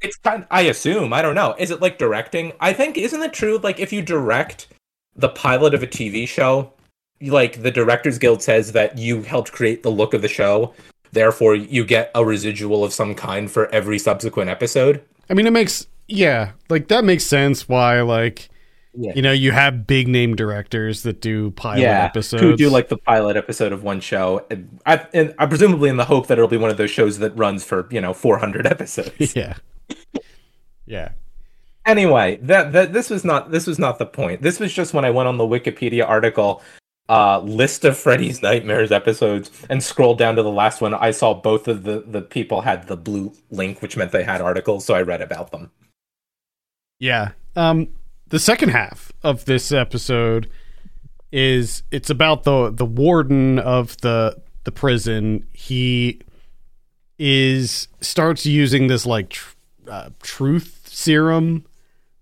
[0.00, 1.56] It's kind I assume, I don't know.
[1.58, 2.52] Is it like directing?
[2.60, 4.68] I think isn't it true like if you direct
[5.16, 6.72] the pilot of a TV show,
[7.20, 10.74] like the Directors Guild says that you helped create the look of the show,
[11.12, 15.02] therefore you get a residual of some kind for every subsequent episode.
[15.30, 17.68] I mean, it makes yeah, like that makes sense.
[17.68, 18.48] Why like
[18.94, 19.12] Yeah.
[19.14, 22.42] you know you have big name directors that do pilot episodes.
[22.42, 24.46] Who do like the pilot episode of one show?
[24.50, 27.18] And I, and I presumably in the hope that it'll be one of those shows
[27.18, 29.34] that runs for you know 400 episodes.
[29.36, 29.54] yeah,
[30.86, 31.10] yeah.
[31.84, 34.40] anyway, that, that this was not this was not the point.
[34.42, 36.62] This was just when I went on the Wikipedia article
[37.08, 40.94] uh, list of Freddy's Nightmares episodes and scrolled down to the last one.
[40.94, 44.40] I saw both of the the people had the blue link, which meant they had
[44.40, 45.70] articles, so I read about them.
[46.98, 47.30] Yeah.
[47.56, 47.88] Um
[48.28, 50.50] the second half of this episode
[51.32, 55.46] is it's about the the warden of the the prison.
[55.52, 56.20] He
[57.18, 59.54] is starts using this like tr-
[59.88, 61.64] uh, truth serum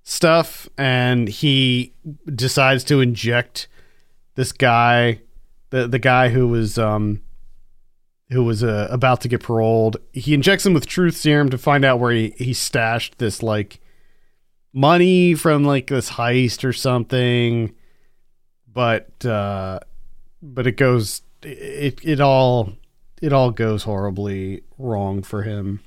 [0.04, 1.92] stuff and he
[2.32, 3.66] decides to inject
[4.36, 5.20] this guy
[5.70, 7.20] the the guy who was um
[8.30, 9.98] who was uh, about to get paroled.
[10.12, 13.80] He injects him with truth serum to find out where he, he stashed this like
[14.72, 17.74] money from like this heist or something
[18.70, 19.80] but uh
[20.42, 22.74] but it goes it it all
[23.22, 25.80] it all goes horribly wrong for him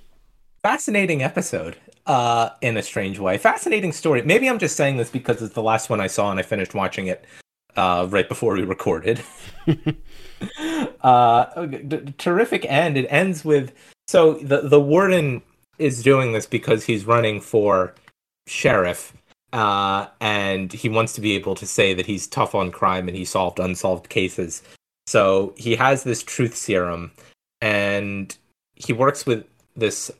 [0.62, 1.78] Fascinating episode.
[2.06, 4.24] Uh, in a strange way, fascinating story.
[4.24, 6.74] Maybe I'm just saying this because it's the last one I saw and I finished
[6.74, 7.24] watching it
[7.76, 9.22] uh, right before we recorded.
[11.04, 12.98] uh, d- terrific end.
[12.98, 13.74] It ends with
[14.08, 15.42] so the the warden
[15.78, 17.94] is doing this because he's running for
[18.48, 19.14] sheriff,
[19.54, 23.16] uh, and he wants to be able to say that he's tough on crime and
[23.16, 24.62] he solved unsolved cases.
[25.08, 27.12] So he has this truth serum,
[27.62, 28.36] and
[28.76, 29.46] he works with
[29.76, 30.12] this.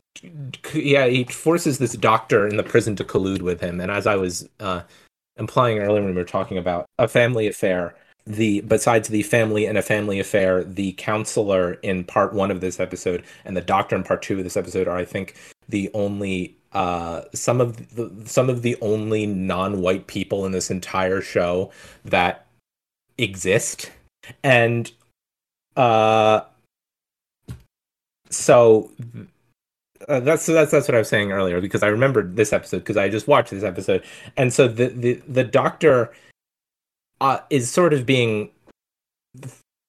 [0.74, 3.80] Yeah, he forces this doctor in the prison to collude with him.
[3.80, 4.82] And as I was uh,
[5.40, 9.78] implying earlier when we were talking about a family affair, the besides the family and
[9.78, 14.04] a family affair, the counselor in part one of this episode and the doctor in
[14.04, 15.34] part two of this episode are, I think,
[15.68, 21.20] the only uh, some of the some of the only non-white people in this entire
[21.20, 21.72] show
[22.04, 22.46] that
[23.18, 23.90] exist,
[24.44, 24.92] and
[25.76, 26.42] uh,
[28.28, 28.90] so
[30.08, 32.96] uh, that's that's that's what I was saying earlier because I remembered this episode because
[32.96, 34.02] I just watched this episode,
[34.36, 36.12] and so the the the doctor
[37.20, 38.50] uh, is sort of being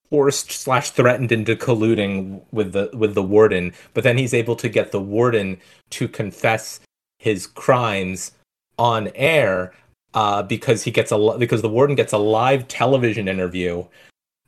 [0.09, 4.69] forced slash threatened into colluding with the with the warden, but then he's able to
[4.69, 5.59] get the warden
[5.91, 6.81] to confess
[7.19, 8.33] his crimes
[8.77, 9.73] on air
[10.13, 13.85] uh, because he gets a because the warden gets a live television interview,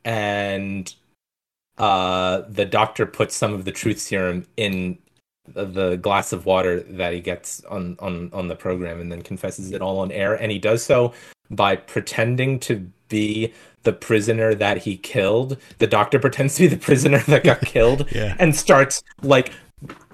[0.04, 0.94] and
[1.78, 4.98] uh, the doctor puts some of the truth serum in
[5.48, 9.72] the- glass of water that he gets on on on the program, and then confesses
[9.72, 11.14] it all on air, and he does so
[11.52, 15.58] by pretending to be the prisoner that he killed.
[15.80, 18.36] The doctor pretends to be the prisoner that got killed Yeah.
[18.40, 19.52] and starts like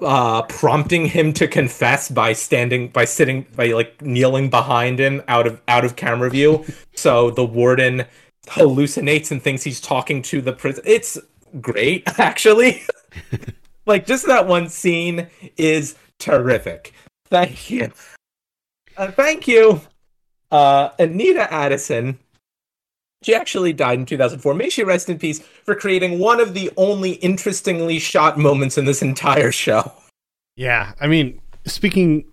[0.01, 5.45] uh prompting him to confess by standing by sitting by like kneeling behind him out
[5.45, 6.65] of out of camera view
[6.95, 8.03] so the warden
[8.47, 11.19] hallucinates and thinks he's talking to the prison it's
[11.61, 12.81] great actually
[13.89, 15.27] like just that one scene
[15.57, 16.93] is terrific
[17.25, 17.91] thank you
[18.95, 19.81] uh, thank you
[20.51, 22.17] uh anita addison
[23.21, 24.53] she actually died in 2004.
[24.53, 28.85] May she rest in peace for creating one of the only interestingly shot moments in
[28.85, 29.91] this entire show.
[30.55, 32.25] Yeah, I mean, speaking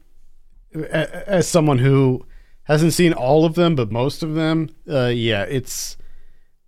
[0.75, 2.25] as someone who
[2.65, 5.97] hasn't seen all of them, but most of them, uh, yeah, it's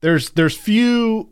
[0.01, 1.31] there's there's few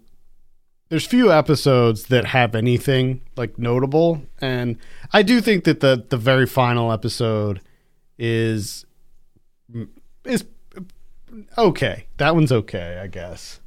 [0.88, 4.76] there's few episodes that have anything like notable, and
[5.12, 7.60] I do think that the the very final episode
[8.18, 8.84] is
[10.24, 10.44] is
[11.58, 12.06] okay.
[12.18, 13.60] That one's okay, I guess.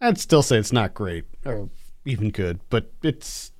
[0.00, 1.70] I'd still say it's not great or
[2.04, 3.50] even good, but it's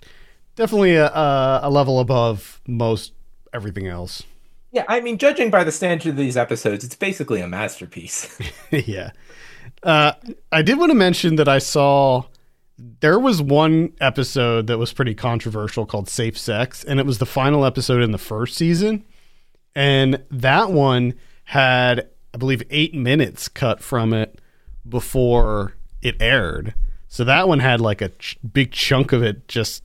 [0.55, 3.13] definitely a, a, a level above most
[3.55, 4.23] everything else.
[4.71, 8.39] Yeah, I mean, judging by the standard of these episodes, it's basically a masterpiece.
[8.71, 9.13] yeah.
[9.83, 10.13] Uh,
[10.53, 12.25] I did want to mention that I saw
[12.79, 17.27] there was one episode that was pretty controversial called Safe Sex, and it was the
[17.27, 19.05] final episode in the first season.
[19.75, 21.15] And that one
[21.45, 24.41] had, I believe, eight minutes cut from it
[24.89, 26.75] before it aired.
[27.09, 29.83] So that one had like a ch- big chunk of it just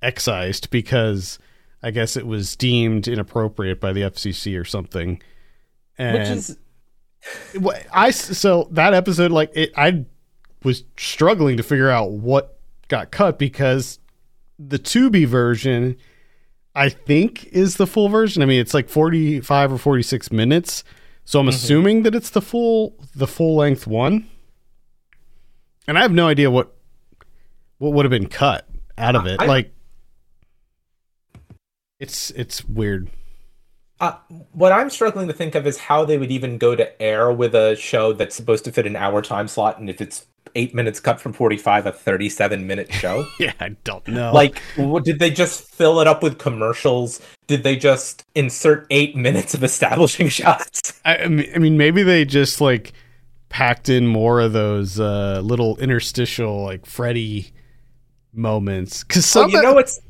[0.00, 1.38] excised because
[1.82, 5.20] I guess it was deemed inappropriate by the FCC or something.
[5.98, 6.56] And Which is
[7.92, 10.04] I so that episode like it I
[10.64, 12.58] was struggling to figure out what
[12.88, 13.98] got cut because
[14.58, 15.96] the Tubi version
[16.74, 18.42] I think is the full version.
[18.42, 20.84] I mean it's like 45 or 46 minutes.
[21.24, 24.28] So I'm assuming that it's the full the full length one.
[25.86, 26.74] And I have no idea what
[27.78, 29.40] what would have been cut out of it.
[29.40, 29.72] I- like
[31.98, 33.10] it's it's weird.
[34.00, 34.14] uh,
[34.52, 37.54] what I'm struggling to think of is how they would even go to air with
[37.54, 41.00] a show that's supposed to fit an hour time slot, and if it's eight minutes
[41.00, 43.26] cut from 45, a 37 minute show.
[43.38, 44.32] Yeah, I don't know.
[44.32, 47.20] Like, what, did they just fill it up with commercials?
[47.46, 51.00] Did they just insert eight minutes of establishing shots?
[51.04, 52.92] I, I mean, maybe they just like
[53.48, 57.52] packed in more of those uh, little interstitial like Freddy
[58.32, 60.00] moments because So some you know what's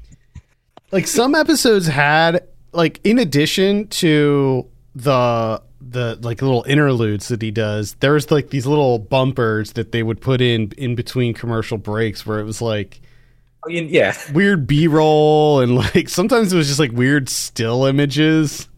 [0.93, 5.61] like some episodes had like in addition to the
[5.91, 10.21] the like little interludes that he does there's like these little bumpers that they would
[10.21, 13.01] put in in between commercial breaks where it was like
[13.67, 14.17] I mean, yeah.
[14.33, 18.69] weird b-roll and like sometimes it was just like weird still images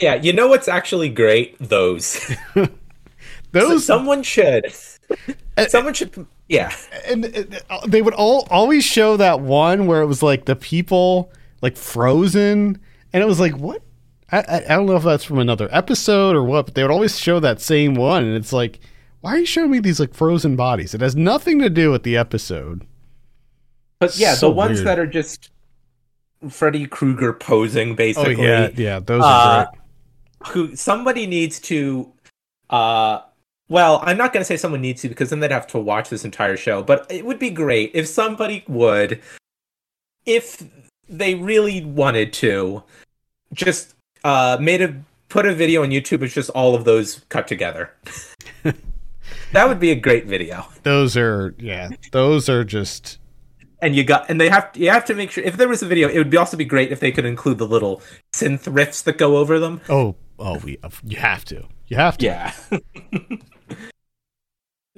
[0.00, 1.56] Yeah, you know what's actually great?
[1.58, 2.30] Those.
[3.52, 4.66] those Someone should.
[5.68, 6.26] Someone should.
[6.48, 6.70] Yeah.
[7.06, 11.32] and uh, they would all always show that one where it was like the people
[11.62, 12.78] like frozen
[13.12, 13.80] and it was like what
[14.32, 16.90] I, I, I don't know if that's from another episode or what but they would
[16.90, 18.80] always show that same one and it's like
[19.20, 22.02] why are you showing me these like frozen bodies it has nothing to do with
[22.02, 22.86] the episode
[23.98, 24.86] But yeah, So the ones weird.
[24.88, 25.50] that are just
[26.50, 28.36] Freddy Krueger posing, basically.
[28.36, 29.80] oh yeah yeah those are Uh, great
[30.52, 32.12] who somebody needs to
[32.70, 33.20] uh
[33.68, 36.08] well i'm not going to say someone needs to because then they'd have to watch
[36.08, 39.20] this entire show but it would be great if somebody would
[40.24, 40.62] if
[41.08, 42.82] they really wanted to
[43.54, 43.94] just
[44.26, 44.94] uh made a
[45.28, 47.92] put a video on youtube it's just all of those cut together.
[49.52, 50.66] That would be a great video.
[50.82, 53.18] Those are yeah those are just
[53.80, 55.86] and you got and they have you have to make sure if there was a
[55.86, 58.02] video it would be also be great if they could include the little
[58.32, 59.80] synth riffs that go over them.
[59.88, 61.66] Oh oh we you have to.
[61.86, 62.26] You have to.
[62.26, 62.52] Yeah.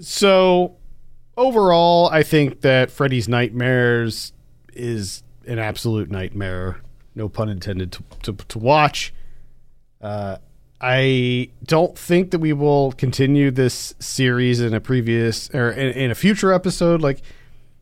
[0.01, 0.77] So
[1.37, 4.33] overall, I think that Freddy's Nightmares
[4.73, 6.81] is an absolute nightmare.
[7.17, 9.13] No pun intended to to, to watch.
[10.01, 10.37] Uh,
[10.81, 16.11] I don't think that we will continue this series in a previous or in, in
[16.11, 17.03] a future episode.
[17.03, 17.23] Like,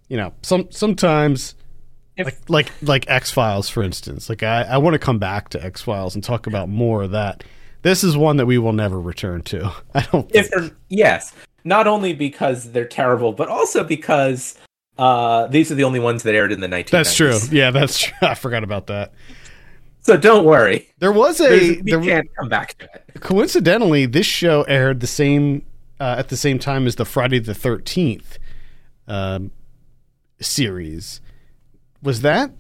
[0.09, 1.55] you know, some sometimes.
[2.17, 4.31] If- like like like X Files, for instance.
[4.31, 7.11] Like I, I want to come back to X Files and talk about more of
[7.11, 7.45] that.
[7.83, 9.71] This is one that we will never return to.
[9.95, 10.31] I don't.
[10.35, 14.57] if yes not only because they're terrible but also because
[14.99, 17.39] uh these are the only ones that aired in the 1990s That's true.
[17.51, 18.17] Yeah, that's true.
[18.23, 19.13] I forgot about that.
[20.07, 24.07] So don't worry There was a There's- we there, can't come back to it coincidentally
[24.07, 25.63] this show aired the same
[26.01, 28.39] uh, at the same time as the Friday the Thirteenth
[29.09, 29.51] um,
[30.41, 31.21] series.
[32.03, 32.51] Was that?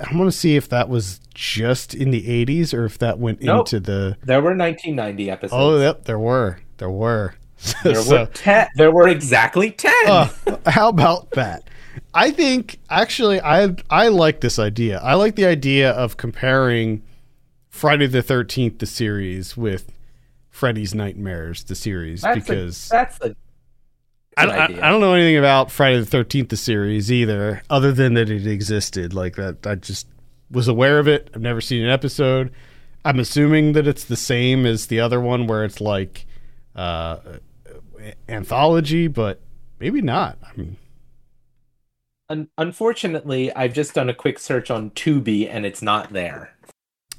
[0.00, 3.42] I want to see if that was just in the eighties or if that went
[3.42, 3.60] Nope.
[3.72, 4.16] into the.
[4.24, 7.34] there were 1990 episodes Oh, yep, there were, there were.
[7.84, 10.28] there So- were 10 there were exactly 10 Uh,
[10.66, 11.64] how about that?
[12.14, 14.98] I think actually I I like this idea.
[14.98, 17.02] I like the idea of comparing
[17.68, 19.92] Friday the Thirteenth the series with
[20.50, 23.36] Freddy's Nightmares the series that's because a, that's a
[24.36, 24.64] I, I.
[24.64, 28.46] I don't know anything about Friday the Thirteenth the series either, other than that it
[28.46, 29.12] existed.
[29.12, 30.06] Like that, I just
[30.50, 31.30] was aware of it.
[31.34, 32.52] I've never seen an episode.
[33.04, 36.26] I'm assuming that it's the same as the other one, where it's like
[36.76, 37.18] uh,
[38.28, 39.40] anthology, but
[39.80, 40.38] maybe not.
[40.42, 40.76] I mean,
[42.30, 46.54] Un- unfortunately i've just done a quick search on tubi and it's not there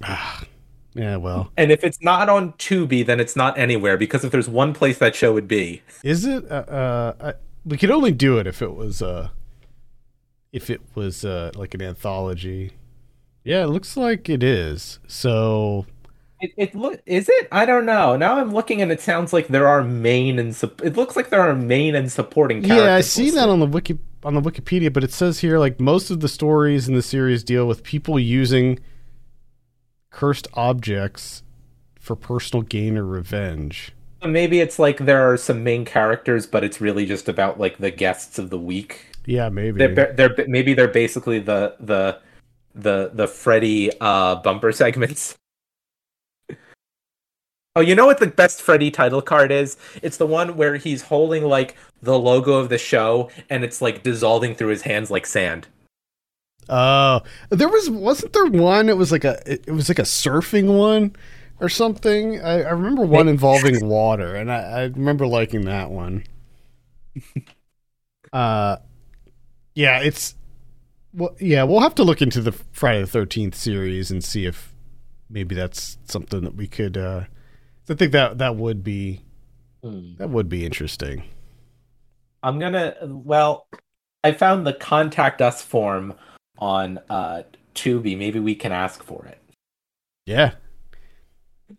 [0.03, 0.44] ah,
[0.94, 1.15] yeah.
[1.18, 4.73] Well, and if it's not on tubi then it's not anywhere because if there's one
[4.73, 6.49] place that show would be is it?
[6.49, 7.34] Uh, uh, I,
[7.65, 9.30] we could only do it if it was uh,
[10.52, 12.72] if it was uh, like an anthology.
[13.44, 14.99] Yeah, it looks like it is.
[15.07, 15.86] So
[16.40, 17.48] It, it look is it?
[17.52, 18.15] I don't know.
[18.15, 21.30] Now I'm looking and it sounds like there are main and sup- it looks like
[21.30, 22.86] there are main and supporting characters.
[22.86, 23.41] Yeah, I see listed.
[23.41, 26.28] that on the wiki on the Wikipedia, but it says here like most of the
[26.28, 28.80] stories in the series deal with people using
[30.12, 31.44] cursed objects
[32.00, 33.94] for personal gain or revenge.
[34.26, 37.91] Maybe it's like there are some main characters, but it's really just about like the
[37.91, 39.06] guests of the week.
[39.26, 39.86] Yeah, maybe.
[39.88, 42.20] They're, they're maybe they're basically the the
[42.76, 45.39] the the Freddy uh bumper segments.
[47.80, 49.78] Oh, you know what the best Freddy title card is?
[50.04, 54.04] It's the one where he's holding like the logo of the show and it's like
[54.04, 55.66] dissolving through his hands like sand.
[56.68, 58.90] Oh, there was wasn't there one?
[58.90, 61.16] It was like a it was like a surfing one
[61.62, 62.42] or something.
[62.42, 66.26] I, I remember one involving water, and I, I remember liking that one.
[68.34, 68.76] uh,
[69.74, 70.36] yeah, it's
[71.14, 71.64] well, yeah.
[71.64, 74.76] We'll have to look into the Friday the Thirteenth series and see if
[75.30, 76.98] maybe that's something that we could.
[76.98, 77.24] uh
[77.90, 79.22] I think that that would be
[79.82, 81.24] that would be interesting.
[82.44, 82.95] I'm gonna.
[83.02, 83.68] Well,
[84.24, 86.14] I found the contact us form
[86.57, 87.44] on uh
[87.76, 88.18] Tubi.
[88.18, 89.41] Maybe we can ask for it.
[90.26, 90.52] Yeah,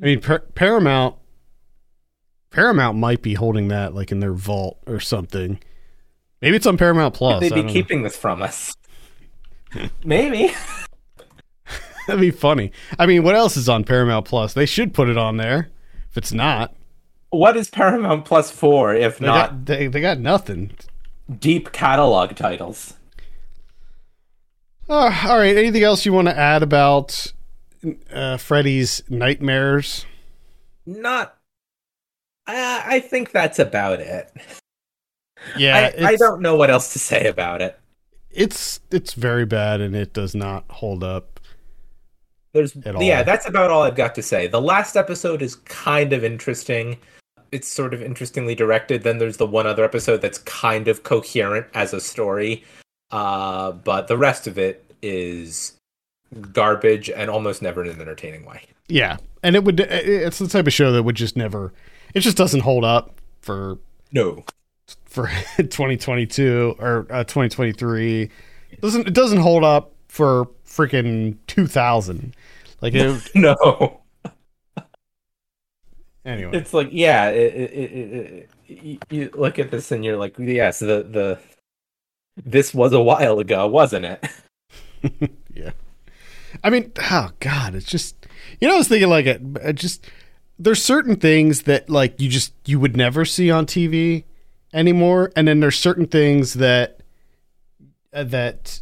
[0.03, 1.17] I mean Par- Paramount.
[2.51, 5.61] Paramount might be holding that like in their vault or something.
[6.43, 7.41] Maybe it's on Paramount Plus.
[7.41, 7.73] They'd be don't know.
[7.73, 8.75] keeping this from us.
[10.05, 10.53] Maybe.
[12.07, 12.73] That'd be funny.
[12.99, 14.53] I mean, what else is on Paramount Plus?
[14.55, 15.69] They should put it on there.
[16.11, 16.75] If it's not,
[17.31, 20.73] What is Paramount Plus for if they not got they, they got nothing.
[21.39, 22.95] deep catalog titles?
[24.89, 25.57] Uh, all right.
[25.57, 27.33] Anything else you want to add about
[28.13, 30.05] uh, Freddy's nightmares?
[30.85, 31.37] Not.
[32.47, 34.33] I, I think that's about it.
[35.57, 37.79] Yeah, I, I don't know what else to say about it.
[38.31, 41.40] It's it's very bad and it does not hold up.
[42.53, 44.47] There's yeah, that's about all I've got to say.
[44.47, 46.99] The last episode is kind of interesting.
[47.53, 49.03] It's sort of interestingly directed.
[49.03, 52.65] Then there's the one other episode that's kind of coherent as a story.
[53.11, 55.75] Uh, but the rest of it is
[56.53, 58.63] garbage and almost never in an entertaining way.
[58.89, 59.81] Yeah, and it would.
[59.81, 61.73] It's the type of show that would just never.
[62.15, 63.79] It just doesn't hold up for
[64.13, 64.45] No.
[65.07, 68.31] for 2022 or uh, 2023.
[68.71, 72.35] It doesn't it doesn't hold up for freaking 2000?
[72.81, 74.01] Like it, No.
[76.25, 76.51] anyway.
[76.57, 81.03] It's like yeah, it, it, you- you look at this and you're like, yes, the
[81.03, 81.39] the
[82.45, 84.25] this was a while ago, wasn't it?
[85.55, 85.73] yeah.
[86.63, 88.17] I mean, oh god, it's just
[88.61, 90.07] you know I was thinking like it, it just
[90.59, 94.25] there's certain things that like you just you would never see on TV
[94.73, 97.01] anymore and then there's certain things that
[98.13, 98.81] uh, that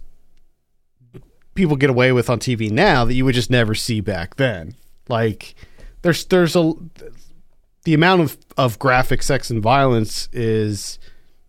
[1.59, 4.75] people get away with on TV now that you would just never see back then.
[5.09, 5.55] Like
[6.03, 6.73] there's there's a
[7.85, 10.99] the amount of of graphic sex and violence is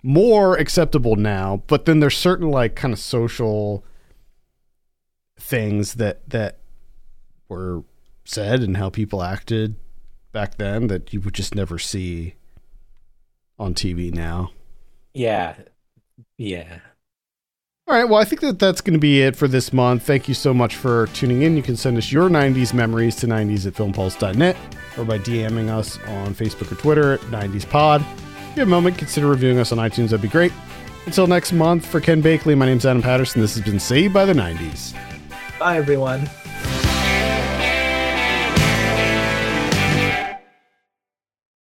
[0.03, 3.85] more acceptable now, but then there's certain like kind of social
[5.37, 6.59] things that that
[7.47, 7.83] were
[8.25, 9.75] said and how people acted
[10.31, 12.35] back then that you would just never see
[13.57, 14.51] on TV now.
[15.13, 15.55] Yeah.
[16.37, 16.79] Yeah.
[17.89, 20.03] All right, well, I think that that's going to be it for this month.
[20.03, 21.57] Thank you so much for tuning in.
[21.57, 24.55] You can send us your 90s memories to 90s at filmpulse.net
[24.95, 28.01] or by DMing us on Facebook or Twitter at 90spod.
[28.01, 30.09] If you have a moment, consider reviewing us on iTunes.
[30.09, 30.53] That'd be great.
[31.07, 33.41] Until next month, for Ken Bakely, my name's Adam Patterson.
[33.41, 34.93] This has been Saved by the 90s.
[35.57, 36.29] Bye everyone.